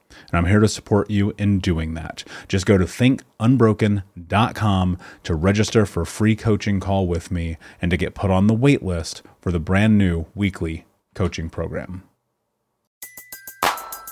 and 0.31 0.37
I'm 0.37 0.45
here 0.45 0.59
to 0.59 0.67
support 0.67 1.09
you 1.09 1.33
in 1.37 1.59
doing 1.59 1.93
that. 1.95 2.23
Just 2.47 2.65
go 2.65 2.77
to 2.77 2.85
thinkunbroken.com 2.85 4.97
to 5.23 5.35
register 5.35 5.85
for 5.85 6.01
a 6.01 6.05
free 6.05 6.35
coaching 6.35 6.79
call 6.79 7.07
with 7.07 7.31
me 7.31 7.57
and 7.81 7.91
to 7.91 7.97
get 7.97 8.15
put 8.15 8.31
on 8.31 8.47
the 8.47 8.53
wait 8.53 8.81
list 8.81 9.21
for 9.39 9.51
the 9.51 9.59
brand 9.59 9.97
new 9.97 10.25
weekly 10.33 10.85
coaching 11.13 11.49
program. 11.49 12.03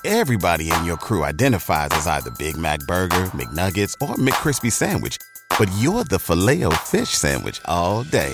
Everybody 0.05 0.71
in 0.71 0.85
your 0.85 0.95
crew 0.95 1.25
identifies 1.25 1.89
as 1.91 2.07
either 2.07 2.31
Big 2.31 2.55
Mac 2.55 2.79
Burger, 2.81 3.31
McNuggets, 3.33 3.93
or 4.01 4.15
McCrispy 4.15 4.71
Sandwich, 4.71 5.17
but 5.57 5.69
you're 5.77 6.05
the 6.05 6.19
filet 6.19 6.63
fish 6.85 7.09
Sandwich 7.09 7.59
all 7.65 8.03
day. 8.03 8.33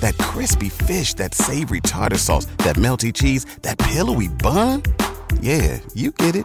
That 0.00 0.16
crispy 0.18 0.68
fish, 0.68 1.14
that 1.14 1.34
savory 1.34 1.80
tartar 1.80 2.18
sauce, 2.18 2.44
that 2.58 2.76
melty 2.76 3.12
cheese, 3.12 3.46
that 3.62 3.78
pillowy 3.78 4.28
bun. 4.28 4.82
Yeah, 5.40 5.80
you 5.94 6.12
get 6.12 6.36
it 6.36 6.44